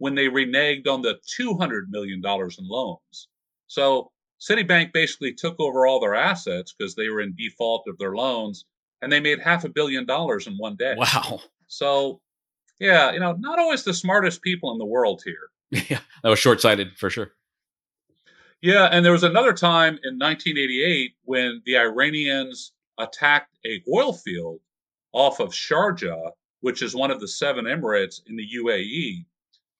[0.00, 3.28] when they reneged on the $200 million in loans.
[3.66, 8.14] So Citibank basically took over all their assets because they were in default of their
[8.14, 8.64] loans
[9.02, 10.94] and they made half a billion dollars in one day.
[10.96, 11.40] Wow.
[11.68, 12.20] So,
[12.78, 15.50] yeah, you know, not always the smartest people in the world here.
[15.88, 17.30] Yeah, that was short sighted for sure.
[18.60, 24.60] Yeah, and there was another time in 1988 when the Iranians attacked a oil field
[25.12, 29.26] off of Sharjah, which is one of the seven emirates in the UAE.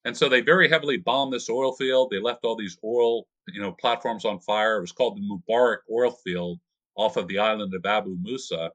[0.03, 2.09] And so they very heavily bombed this oil field.
[2.09, 4.77] They left all these oil, you know, platforms on fire.
[4.77, 6.59] It was called the Mubarak oil field
[6.95, 8.71] off of the island of Abu Musa.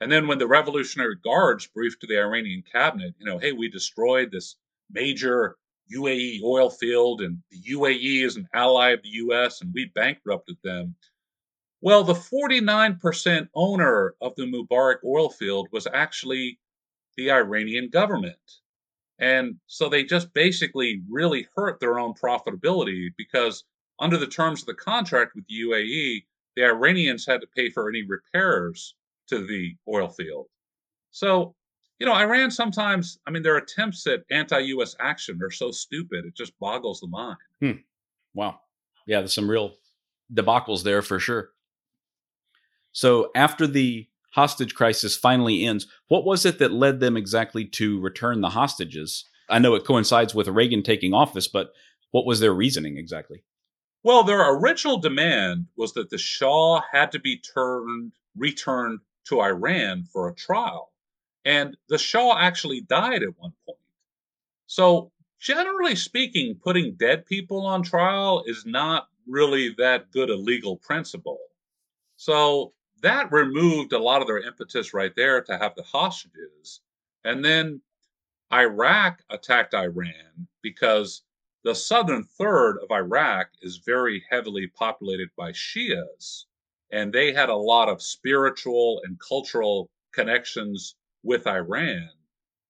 [0.00, 3.68] And then when the Revolutionary Guards briefed to the Iranian cabinet, you know, hey, we
[3.68, 4.56] destroyed this
[4.90, 5.56] major
[5.92, 10.56] UAE oil field, and the UAE is an ally of the US, and we bankrupted
[10.62, 10.94] them.
[11.80, 16.58] Well, the 49% owner of the Mubarak oil field was actually
[17.16, 18.38] the Iranian government.
[19.18, 23.64] And so they just basically really hurt their own profitability because,
[23.98, 27.88] under the terms of the contract with the UAE, the Iranians had to pay for
[27.88, 28.94] any repairs
[29.28, 30.46] to the oil field.
[31.12, 31.54] So
[31.98, 36.24] you know, Iran sometimes, I mean, their attempts at anti US action are so stupid,
[36.26, 37.36] it just boggles the mind.
[37.60, 37.72] Hmm.
[38.34, 38.60] Wow.
[39.06, 39.74] Yeah, there's some real
[40.32, 41.50] debacles there for sure.
[42.92, 47.98] So after the hostage crisis finally ends, what was it that led them exactly to
[48.00, 49.24] return the hostages?
[49.48, 51.72] I know it coincides with Reagan taking office, but
[52.10, 53.44] what was their reasoning exactly?
[54.02, 60.04] Well, their original demand was that the Shah had to be turned returned to Iran
[60.12, 60.92] for a trial.
[61.46, 63.78] And the Shah actually died at one point.
[64.66, 70.76] So, generally speaking, putting dead people on trial is not really that good a legal
[70.76, 71.38] principle.
[72.16, 76.80] So, that removed a lot of their impetus right there to have the hostages.
[77.24, 77.82] And then
[78.52, 81.22] Iraq attacked Iran because
[81.64, 86.44] the southern third of Iraq is very heavily populated by Shias.
[86.92, 92.08] And they had a lot of spiritual and cultural connections with Iran.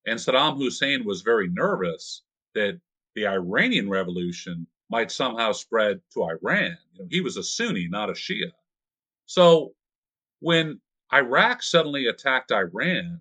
[0.05, 2.23] And Saddam Hussein was very nervous
[2.55, 2.79] that
[3.13, 6.77] the Iranian revolution might somehow spread to Iran.
[6.93, 8.51] You know, he was a Sunni, not a Shia.
[9.27, 9.75] So
[10.39, 10.79] when
[11.13, 13.19] Iraq suddenly attacked Iran,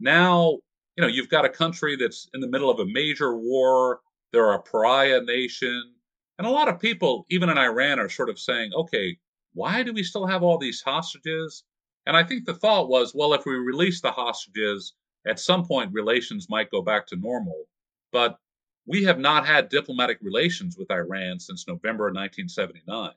[0.00, 0.58] now
[0.96, 4.00] you know you've got a country that's in the middle of a major war.
[4.32, 5.94] They're a pariah nation,
[6.38, 9.18] and a lot of people, even in Iran, are sort of saying, "Okay,
[9.54, 11.64] why do we still have all these hostages?
[12.06, 14.92] And I think the thought was, well, if we release the hostages,
[15.26, 17.64] at some point relations might go back to normal.
[18.12, 18.38] But
[18.86, 23.12] we have not had diplomatic relations with Iran since November 1979.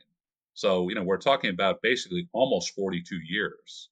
[0.53, 3.89] So, you know, we're talking about basically almost 42 years.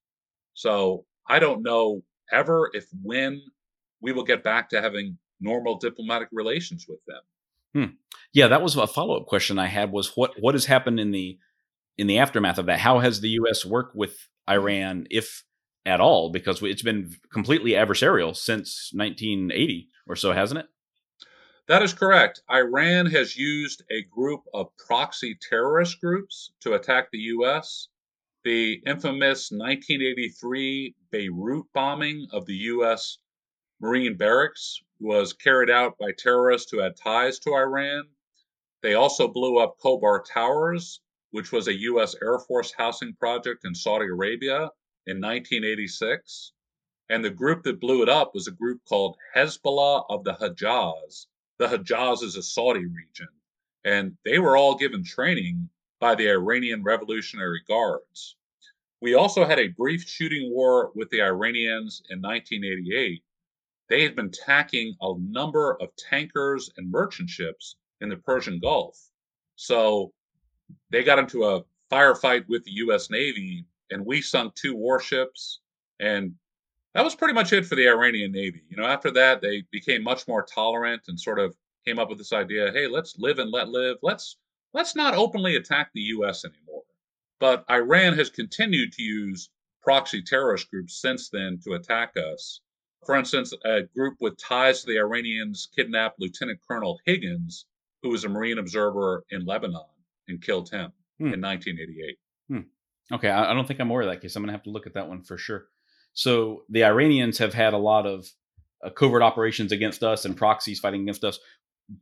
[0.53, 3.41] So I don't know ever if when
[4.01, 7.21] we will get back to having normal diplomatic relations with them.
[7.73, 7.95] Hmm.
[8.33, 11.11] Yeah, that was a follow up question I had was what what has happened in
[11.11, 11.37] the
[11.97, 12.79] in the aftermath of that?
[12.79, 13.65] How has the U.S.
[13.65, 15.43] worked with Iran, if
[15.85, 20.67] at all, because it's been completely adversarial since 1980 or so, hasn't it?
[21.67, 22.41] That is correct.
[22.49, 27.89] Iran has used a group of proxy terrorist groups to attack the U.S.
[28.45, 33.17] The infamous 1983 Beirut bombing of the U.S.
[33.81, 38.11] Marine barracks was carried out by terrorists who had ties to Iran.
[38.81, 41.01] They also blew up Khobar Towers,
[41.31, 42.15] which was a U.S.
[42.21, 44.71] Air Force housing project in Saudi Arabia
[45.05, 46.53] in 1986.
[47.09, 51.27] And the group that blew it up was a group called Hezbollah of the Hejaz.
[51.59, 53.29] The Hejaz is a Saudi region.
[53.83, 58.35] And they were all given training by the Iranian Revolutionary Guards.
[59.01, 63.23] We also had a brief shooting war with the Iranians in 1988.
[63.89, 68.99] They had been attacking a number of tankers and merchant ships in the Persian Gulf.
[69.55, 70.13] So
[70.89, 73.09] they got into a firefight with the U.S.
[73.09, 75.61] Navy, and we sunk two warships,
[75.99, 76.35] and
[76.97, 78.63] that was pretty much it for the Iranian Navy.
[78.69, 82.17] You know, after that, they became much more tolerant and sort of came up with
[82.17, 83.97] this idea: hey, let's live and let live.
[84.01, 84.37] Let's
[84.73, 86.43] let's not openly attack the U.S.
[86.43, 86.81] anymore.
[87.39, 89.51] But Iran has continued to use
[89.83, 92.61] proxy terrorist groups since then to attack us.
[93.05, 97.67] For instance, a group with ties to the Iranians kidnapped Lieutenant Colonel Higgins,
[98.01, 99.85] who was a Marine observer in Lebanon
[100.27, 101.31] and killed him hmm.
[101.31, 102.17] in 1988.
[102.47, 103.13] Hmm.
[103.15, 104.35] Okay, I, I don't think I'm aware of that case.
[104.35, 105.67] I'm going to have to look at that one for sure.
[106.13, 108.27] So the Iranians have had a lot of
[108.83, 111.39] uh, covert operations against us and proxies fighting against us.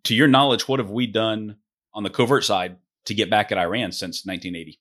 [0.06, 1.58] To your knowledge, what have we done
[1.94, 4.80] on the covert side to get back at Iran since 1980?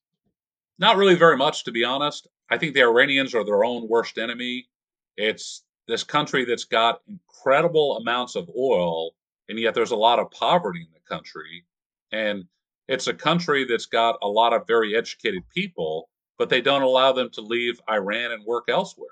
[0.79, 2.27] Not really very much, to be honest.
[2.51, 4.69] I think the Iranians are their own worst enemy.
[5.17, 9.13] It's this country that's got incredible amounts of oil,
[9.49, 11.65] and yet there's a lot of poverty in the country.
[12.11, 12.45] And
[12.89, 16.09] it's a country that's got a lot of very educated people,
[16.39, 19.09] but they don't allow them to leave Iran and work elsewhere.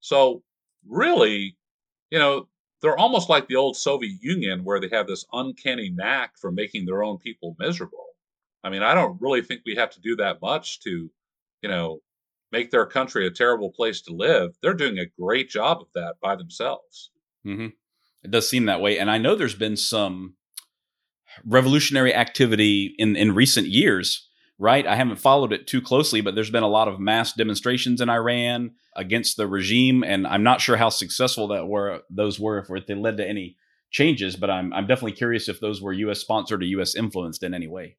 [0.00, 0.42] So,
[0.86, 1.56] really,
[2.10, 2.48] you know,
[2.80, 6.86] they're almost like the old Soviet Union where they have this uncanny knack for making
[6.86, 8.06] their own people miserable.
[8.62, 11.10] I mean, I don't really think we have to do that much to,
[11.62, 12.00] you know,
[12.52, 14.56] make their country a terrible place to live.
[14.62, 17.10] They're doing a great job of that by themselves.
[17.46, 17.68] Mm-hmm.
[18.24, 20.34] It does seem that way, and I know there's been some
[21.44, 24.27] revolutionary activity in in recent years.
[24.60, 28.00] Right, I haven't followed it too closely, but there's been a lot of mass demonstrations
[28.00, 32.58] in Iran against the regime, and I'm not sure how successful that were those were
[32.58, 33.56] if they led to any
[33.92, 34.34] changes.
[34.34, 36.18] But I'm I'm definitely curious if those were U.S.
[36.18, 36.96] sponsored or U.S.
[36.96, 37.98] influenced in any way.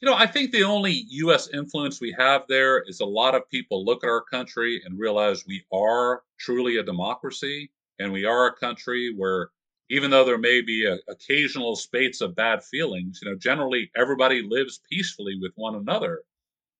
[0.00, 1.48] You know, I think the only U.S.
[1.54, 5.46] influence we have there is a lot of people look at our country and realize
[5.46, 9.50] we are truly a democracy and we are a country where
[9.90, 14.42] even though there may be a, occasional spates of bad feelings, you know, generally everybody
[14.42, 16.22] lives peacefully with one another.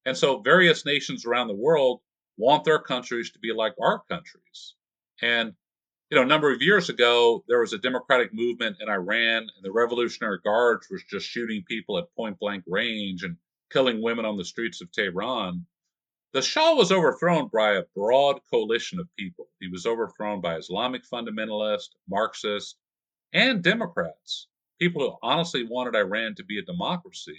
[0.07, 2.00] And so various nations around the world
[2.36, 4.74] want their countries to be like our countries.
[5.22, 5.55] And
[6.11, 9.64] you know, a number of years ago, there was a democratic movement in Iran, and
[9.64, 13.36] the Revolutionary Guards was just shooting people at point blank range and
[13.72, 15.66] killing women on the streets of Tehran.
[16.32, 19.48] The Shah was overthrown by a broad coalition of people.
[19.61, 22.76] He was overthrown by Islamic fundamentalists, Marxists,
[23.35, 24.47] and Democrats,
[24.80, 27.39] people who honestly wanted Iran to be a democracy.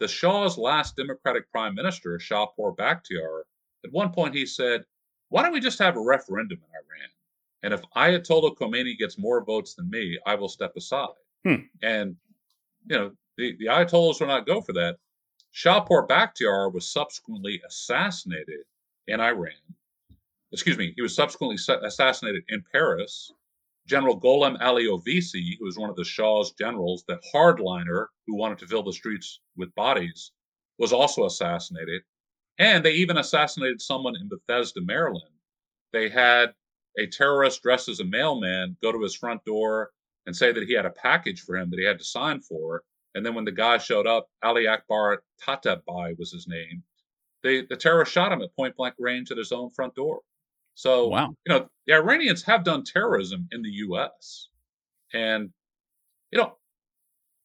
[0.00, 3.42] The Shah's last Democratic prime minister, Shahpour Bakhtiar,
[3.84, 4.84] at one point he said,
[5.28, 7.10] Why don't we just have a referendum in Iran?
[7.62, 11.08] And if Ayatollah Khomeini gets more votes than me, I will step aside.
[11.44, 11.66] Hmm.
[11.82, 12.16] And,
[12.86, 14.96] you know, the, the Ayatollahs will not go for that.
[15.54, 18.60] Shahpour Bakhtiar was subsequently assassinated
[19.06, 19.52] in Iran.
[20.52, 23.32] Excuse me, he was subsequently assassinated in Paris.
[23.90, 28.58] General Gholam Ali Oveissi, who was one of the Shah's generals, that hardliner who wanted
[28.58, 30.30] to fill the streets with bodies,
[30.78, 32.02] was also assassinated.
[32.56, 35.34] And they even assassinated someone in Bethesda, Maryland.
[35.92, 36.54] They had
[37.00, 39.90] a terrorist dressed as a mailman go to his front door
[40.24, 42.84] and say that he had a package for him that he had to sign for.
[43.16, 46.84] And then when the guy showed up, Ali Akbar Tabatabai was his name.
[47.42, 50.20] They, the terrorist shot him at point blank range at his own front door.
[50.80, 51.34] So, wow.
[51.44, 54.48] you know, the Iranians have done terrorism in the U.S.
[55.12, 55.50] And,
[56.30, 56.56] you know,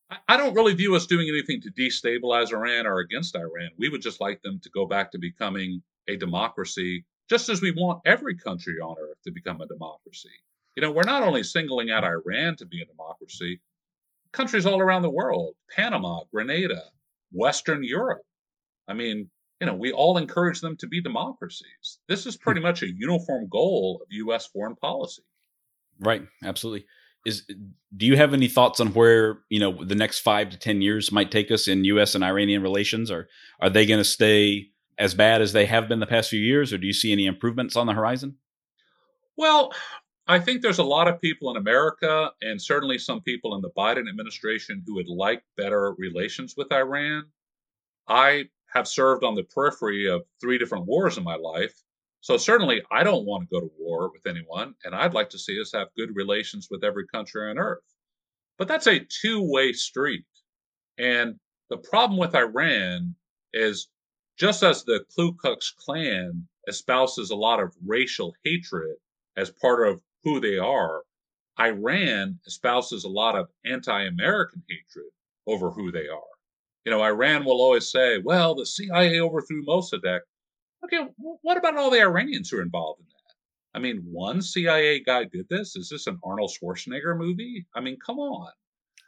[0.10, 3.72] I, I don't really view us doing anything to destabilize Iran or against Iran.
[3.78, 7.72] We would just like them to go back to becoming a democracy just as we
[7.72, 10.30] want every country on earth to become a democracy.
[10.78, 13.60] You know, we're not only singling out Iran to be a democracy,
[14.32, 16.84] countries all around the world, Panama, Grenada,
[17.34, 18.22] Western Europe.
[18.88, 19.30] I mean,
[19.60, 22.00] you know, we all encourage them to be democracies.
[22.08, 24.48] This is pretty much a uniform goal of U.S.
[24.48, 25.24] foreign policy.
[26.00, 26.24] Right.
[26.44, 26.86] Absolutely.
[27.26, 27.44] Is
[27.96, 31.12] do you have any thoughts on where you know the next five to ten years
[31.12, 32.14] might take us in U.S.
[32.14, 33.28] and Iranian relations, or
[33.60, 34.68] are they going to stay
[35.00, 37.26] as bad as they have been the past few years, or do you see any
[37.26, 38.36] improvements on the horizon?
[39.38, 39.74] Well,
[40.28, 43.72] I think there's a lot of people in America, and certainly some people in the
[43.78, 47.26] Biden administration, who would like better relations with Iran.
[48.08, 48.46] I
[48.76, 51.74] have served on the periphery of three different wars in my life.
[52.20, 55.40] So certainly I don't want to go to war with anyone, and I'd like to
[55.40, 57.84] see us have good relations with every country on earth.
[58.58, 60.26] But that's a two-way street.
[60.98, 61.36] And
[61.70, 63.16] the problem with Iran
[63.54, 63.88] is
[64.38, 68.98] just as the Ku Klux Klan espouses a lot of racial hatred
[69.38, 71.04] as part of who they are,
[71.60, 75.12] Iran espouses a lot of anti American hatred
[75.48, 76.35] over who they are.
[76.86, 80.22] You know, Iran will always say, well, the CIA overthrew Mossadegh.
[80.84, 83.78] Okay, what about all the Iranians who are involved in that?
[83.78, 85.76] I mean, one CIA guy did this.
[85.76, 87.66] Is this an Arnold Schwarzenegger movie?
[87.76, 88.52] I mean, come on.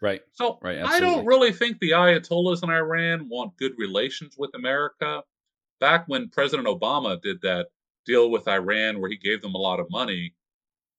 [0.01, 0.21] Right.
[0.33, 5.21] So right, I don't really think the Ayatollahs in Iran want good relations with America.
[5.79, 7.67] Back when President Obama did that
[8.05, 10.33] deal with Iran where he gave them a lot of money,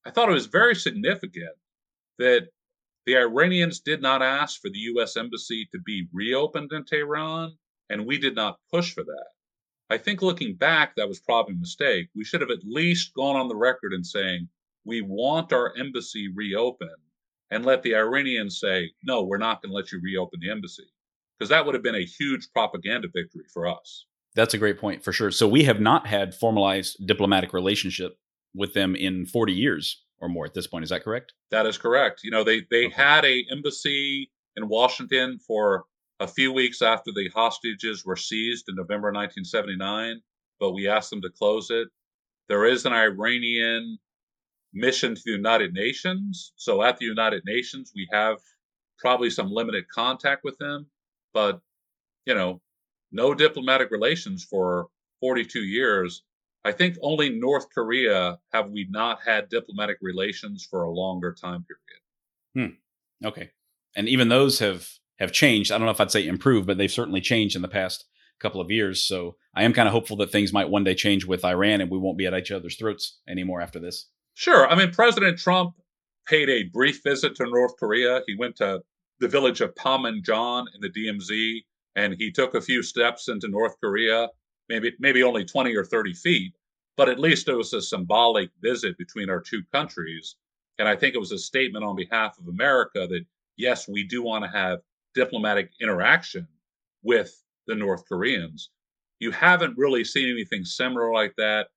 [0.05, 1.55] I thought it was very significant
[2.19, 2.49] that
[3.09, 5.17] the Iranians did not ask for the U.S.
[5.17, 7.57] embassy to be reopened in Tehran,
[7.89, 9.27] and we did not push for that.
[9.89, 12.09] I think looking back, that was probably a mistake.
[12.15, 14.47] We should have at least gone on the record and saying,
[14.85, 16.91] we want our embassy reopened
[17.51, 20.85] and let the Iranians say, no, we're not going to let you reopen the embassy.
[21.39, 24.05] Because that would have been a huge propaganda victory for us.
[24.35, 25.31] That's a great point for sure.
[25.31, 28.19] So we have not had formalized diplomatic relationship
[28.55, 30.05] with them in 40 years.
[30.21, 30.85] Or more at this point.
[30.85, 31.33] Is that correct?
[31.51, 32.21] That is correct.
[32.25, 32.95] You know, they they okay.
[32.95, 35.85] had a embassy in Washington for
[36.21, 40.21] a few weeks after the hostages were seized in November 1979,
[40.59, 41.89] but we asked them to close it.
[42.49, 43.99] There is an Iranian
[44.73, 46.53] mission to the United Nations.
[46.57, 48.39] So at the United Nations, we have
[48.99, 50.87] probably some limited contact with them,
[51.33, 51.61] but
[52.27, 52.61] you know,
[53.13, 54.89] no diplomatic relations for
[55.21, 56.23] 42 years.
[56.69, 61.65] I think only North Korea have we not had diplomatic relations for a longer time
[61.65, 62.79] period.
[63.23, 63.27] Hmm.
[63.27, 63.51] Okay.
[63.97, 64.87] And even those have
[65.19, 65.73] have changed.
[65.73, 68.05] I don't know if I'd say improved, but they've certainly changed in the past
[68.39, 69.03] couple of years.
[69.03, 71.91] So I am kind of hopeful that things might one day change with Iran and
[71.91, 74.07] we won't be at each other's throats anymore after this.
[74.35, 74.69] Sure.
[74.69, 75.75] I mean, President Trump
[76.27, 78.21] paid a brief visit to North Korea.
[78.27, 78.81] He went to
[79.21, 81.63] the village of Panmunjom in the DMZ
[81.97, 84.29] and he took a few steps into North Korea,
[84.69, 86.53] maybe maybe only 20 or 30 feet,
[86.99, 90.35] but at least it was a symbolic visit between our two countries.
[90.81, 93.25] And I think it was a statement on behalf of America that
[93.57, 94.81] yes, we do want to have
[95.15, 96.49] diplomatic interaction
[97.05, 98.71] with the North Koreans.
[99.21, 101.69] You haven't really seen anything similar like that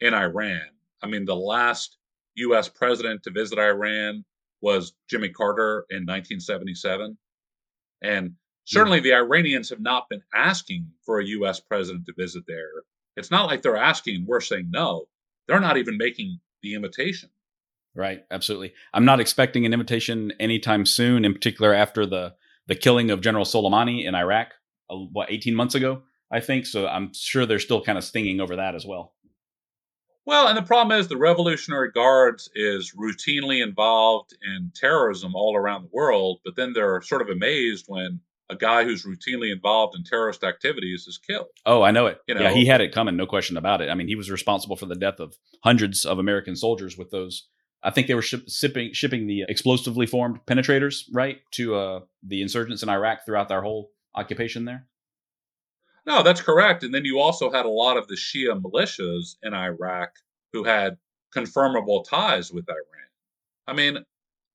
[0.00, 0.62] in Iran.
[1.02, 1.96] I mean, the last
[2.36, 2.68] U.S.
[2.68, 4.24] president to visit Iran
[4.60, 7.18] was Jimmy Carter in 1977.
[8.02, 8.34] And
[8.64, 9.04] certainly mm.
[9.04, 11.58] the Iranians have not been asking for a U.S.
[11.58, 12.84] president to visit there.
[13.16, 15.06] It's not like they're asking, we're saying no.
[15.46, 17.30] They're not even making the invitation.
[17.94, 18.72] Right, absolutely.
[18.94, 22.34] I'm not expecting an invitation anytime soon, in particular after the
[22.68, 24.52] the killing of General Soleimani in Iraq,
[24.88, 26.64] uh, what 18 months ago, I think.
[26.64, 29.14] So I'm sure they're still kind of stinging over that as well.
[30.24, 35.82] Well, and the problem is the Revolutionary Guards is routinely involved in terrorism all around
[35.82, 38.20] the world, but then they're sort of amazed when
[38.52, 41.48] a guy who's routinely involved in terrorist activities is killed.
[41.64, 42.18] Oh, I know it.
[42.28, 42.42] You know?
[42.42, 43.88] Yeah, he had it coming, no question about it.
[43.88, 45.34] I mean, he was responsible for the death of
[45.64, 47.48] hundreds of American soldiers with those.
[47.82, 52.42] I think they were ship, shipping shipping the explosively formed penetrators right to uh, the
[52.42, 54.86] insurgents in Iraq throughout their whole occupation there.
[56.06, 56.84] No, that's correct.
[56.84, 60.10] And then you also had a lot of the Shia militias in Iraq
[60.52, 60.98] who had
[61.34, 63.08] confirmable ties with Iran.
[63.66, 64.04] I mean,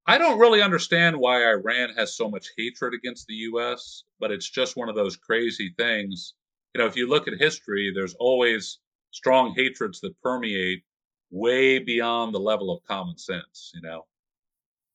[0.08, 4.50] I don't really understand why Iran has so much hatred against the U.S., but it's
[4.50, 6.34] just one of those crazy things.
[6.74, 8.80] You know, if you look at history, there's always
[9.12, 10.84] strong hatreds that permeate
[11.30, 14.06] way beyond the level of common sense, you know?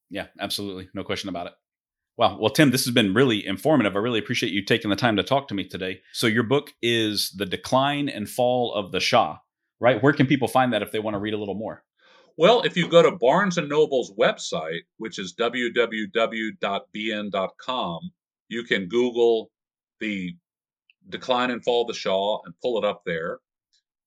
[0.09, 0.89] Yeah, absolutely.
[0.95, 1.53] No question about it.
[2.17, 2.39] Wow.
[2.39, 3.95] Well, Tim, this has been really informative.
[3.95, 6.01] I really appreciate you taking the time to talk to me today.
[6.11, 9.37] So, your book is The Decline and Fall of the Shah,
[9.79, 10.01] right?
[10.01, 11.83] Where can people find that if they want to read a little more?
[12.37, 16.09] Well, if you go to Barnes and Noble's website, which is www.bn.com,
[18.49, 19.51] you can Google
[19.99, 20.35] the
[21.09, 23.39] Decline and Fall of the Shah and pull it up there.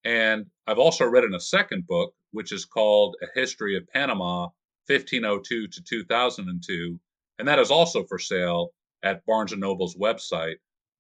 [0.05, 4.49] And I've also written a second book, which is called A History of Panama,
[4.87, 6.99] 1502 to 2002
[7.39, 8.72] and that is also for sale
[9.03, 10.57] at Barnes & Noble's website.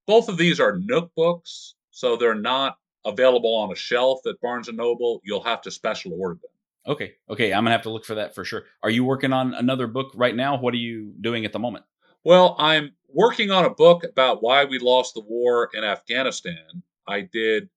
[0.06, 4.68] Both of these are Nook books, so they're not available on a shelf at Barnes
[4.68, 5.20] & Noble.
[5.24, 6.50] You'll have to special order them.
[6.86, 7.14] Okay.
[7.28, 8.64] Okay, I'm going to have to look for that for sure.
[8.82, 10.58] Are you working on another book right now?
[10.58, 11.84] What are you doing at the moment?
[12.24, 16.82] Well, I'm working on a book about why we lost the war in Afghanistan.
[17.08, 17.68] I did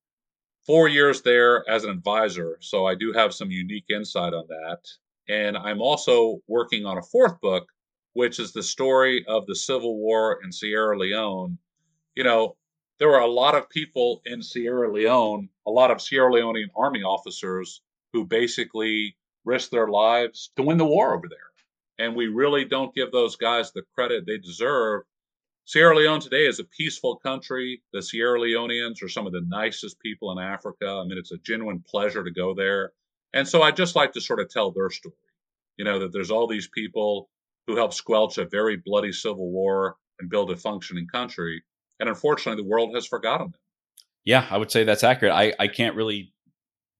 [0.65, 4.79] four years there as an advisor, so I do have some unique insight on that.
[5.27, 7.67] And I'm also working on a fourth book
[8.13, 11.57] which is the story of the Civil War in Sierra Leone.
[12.15, 12.57] You know,
[12.97, 17.01] there were a lot of people in Sierra Leone, a lot of Sierra Leonean army
[17.01, 17.81] officers
[18.13, 21.37] who basically risked their lives to win the war over there.
[21.97, 25.03] And we really don't give those guys the credit they deserve.
[25.65, 27.83] Sierra Leone today is a peaceful country.
[27.93, 30.87] The Sierra Leoneans are some of the nicest people in Africa.
[30.87, 32.93] I mean, it's a genuine pleasure to go there.
[33.33, 35.13] And so I just like to sort of tell their story.
[35.77, 37.29] You know, that there's all these people
[37.67, 41.63] who helped squelch a very bloody civil war and build a functioning country.
[41.99, 43.61] And unfortunately, the world has forgotten them.
[44.25, 45.33] Yeah, I would say that's accurate.
[45.33, 46.33] I, I can't really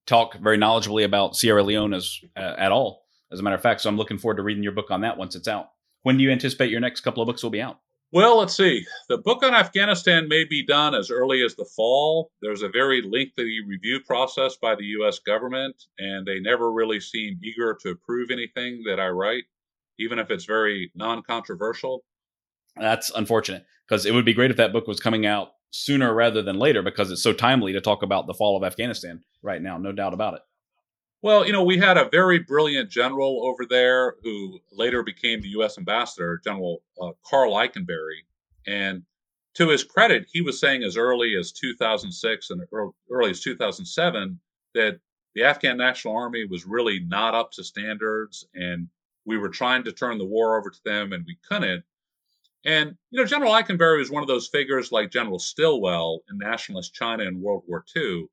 [0.06, 3.82] talk very knowledgeably about Sierra Leone as, uh, at all, as a matter of fact.
[3.82, 5.70] So I'm looking forward to reading your book on that once it's out.
[6.04, 7.80] When do you anticipate your next couple of books will be out?
[8.12, 8.86] Well, let's see.
[9.08, 12.32] The book on Afghanistan may be done as early as the fall.
[12.41, 15.20] There's a very lengthy review process by the U.S.
[15.20, 19.43] government, and they never really seem eager to approve anything that I write
[20.00, 22.04] even if it's very non-controversial.
[22.76, 26.41] That's unfortunate because it would be great if that book was coming out sooner rather
[26.41, 29.78] than later because it's so timely to talk about the fall of Afghanistan right now,
[29.78, 30.41] no doubt about it.
[31.22, 35.49] Well, you know, we had a very brilliant general over there who later became the
[35.49, 35.78] U.S.
[35.78, 38.24] ambassador, General uh, Karl Eikenberry.
[38.65, 39.03] And
[39.55, 42.61] to his credit, he was saying as early as 2006 and
[43.11, 44.39] early as 2007
[44.76, 44.99] that
[45.36, 48.88] the Afghan National Army was really not up to standards, and
[49.26, 51.84] we were trying to turn the war over to them, and we couldn't.
[52.66, 56.93] And you know, General Eikenberry was one of those figures like General Stilwell in nationalist
[56.93, 58.03] China in World War II.
[58.03, 58.30] You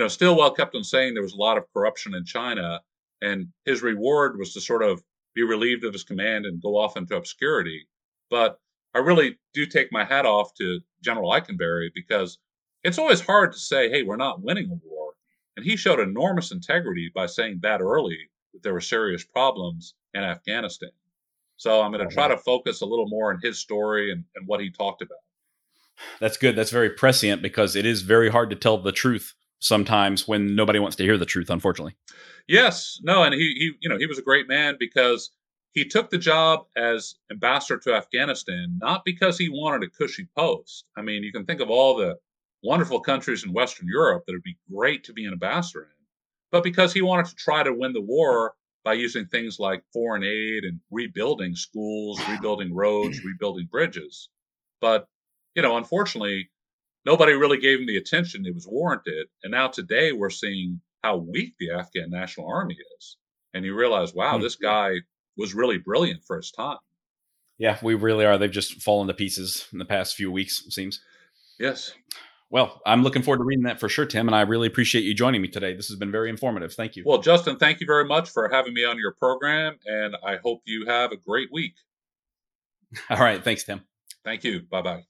[0.00, 2.80] know, Stilwell kept on saying there was a lot of corruption in China,
[3.20, 5.02] and his reward was to sort of
[5.34, 7.86] be relieved of his command and go off into obscurity.
[8.30, 8.58] But
[8.94, 12.38] I really do take my hat off to General Eikenberry because
[12.84, 15.14] it's always hard to say, hey, we're not winning a war.
[15.56, 20.22] And he showed enormous integrity by saying that early that there were serious problems in
[20.22, 20.90] Afghanistan.
[21.56, 24.46] So I'm going to try to focus a little more on his story and, and
[24.46, 25.18] what he talked about.
[26.20, 26.56] That's good.
[26.56, 30.78] That's very prescient because it is very hard to tell the truth sometimes when nobody
[30.78, 31.96] wants to hear the truth, unfortunately.
[32.46, 35.30] Yes, no, and he, he you know he was a great man because
[35.72, 40.84] he took the job as ambassador to Afghanistan not because he wanted a cushy post.
[40.96, 42.16] I mean, you can think of all the
[42.62, 46.06] wonderful countries in Western Europe that would be great to be an ambassador in,
[46.50, 50.22] but because he wanted to try to win the war by using things like foreign
[50.22, 54.28] aid and rebuilding schools, rebuilding roads, rebuilding bridges.
[54.80, 55.08] But,
[55.54, 56.50] you know, unfortunately,
[57.06, 59.28] nobody really gave him the attention it was warranted.
[59.42, 63.16] And now today we're seeing how weak the Afghan National Army is.
[63.54, 64.64] And you realize, wow, this mm-hmm.
[64.64, 65.00] guy
[65.36, 66.78] was really brilliant for his time.
[67.56, 68.36] Yeah, we really are.
[68.36, 71.00] They've just fallen to pieces in the past few weeks, it seems.
[71.58, 71.92] Yes.
[72.50, 75.14] Well, I'm looking forward to reading that for sure, Tim, and I really appreciate you
[75.14, 75.74] joining me today.
[75.74, 76.72] This has been very informative.
[76.72, 77.02] Thank you.
[77.04, 80.62] Well, Justin, thank you very much for having me on your program, and I hope
[80.64, 81.74] you have a great week.
[83.10, 83.42] All right.
[83.42, 83.82] Thanks, Tim.
[84.24, 84.60] Thank you.
[84.70, 85.04] Bye bye.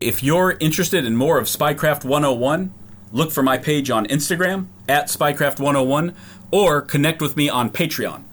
[0.00, 2.74] If you're interested in more of Spycraft 101,
[3.12, 6.14] look for my page on Instagram at Spycraft 101
[6.50, 8.24] or connect with me on Patreon.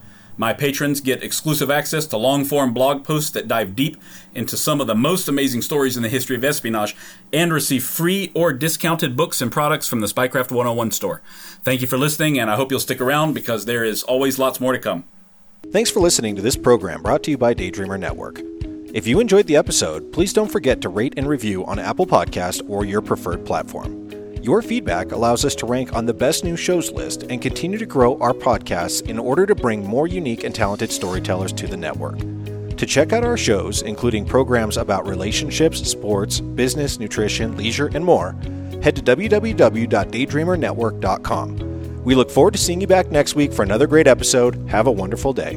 [0.42, 3.96] My patrons get exclusive access to long form blog posts that dive deep
[4.34, 6.96] into some of the most amazing stories in the history of espionage
[7.32, 11.22] and receive free or discounted books and products from the Spycraft 101 store.
[11.62, 14.58] Thank you for listening, and I hope you'll stick around because there is always lots
[14.58, 15.04] more to come.
[15.70, 18.40] Thanks for listening to this program brought to you by Daydreamer Network.
[18.92, 22.68] If you enjoyed the episode, please don't forget to rate and review on Apple Podcast
[22.68, 24.01] or your preferred platform.
[24.42, 27.86] Your feedback allows us to rank on the best new shows list and continue to
[27.86, 32.18] grow our podcasts in order to bring more unique and talented storytellers to the network.
[32.76, 38.32] To check out our shows, including programs about relationships, sports, business, nutrition, leisure, and more,
[38.82, 42.02] head to www.daydreamernetwork.com.
[42.02, 44.68] We look forward to seeing you back next week for another great episode.
[44.68, 45.56] Have a wonderful day.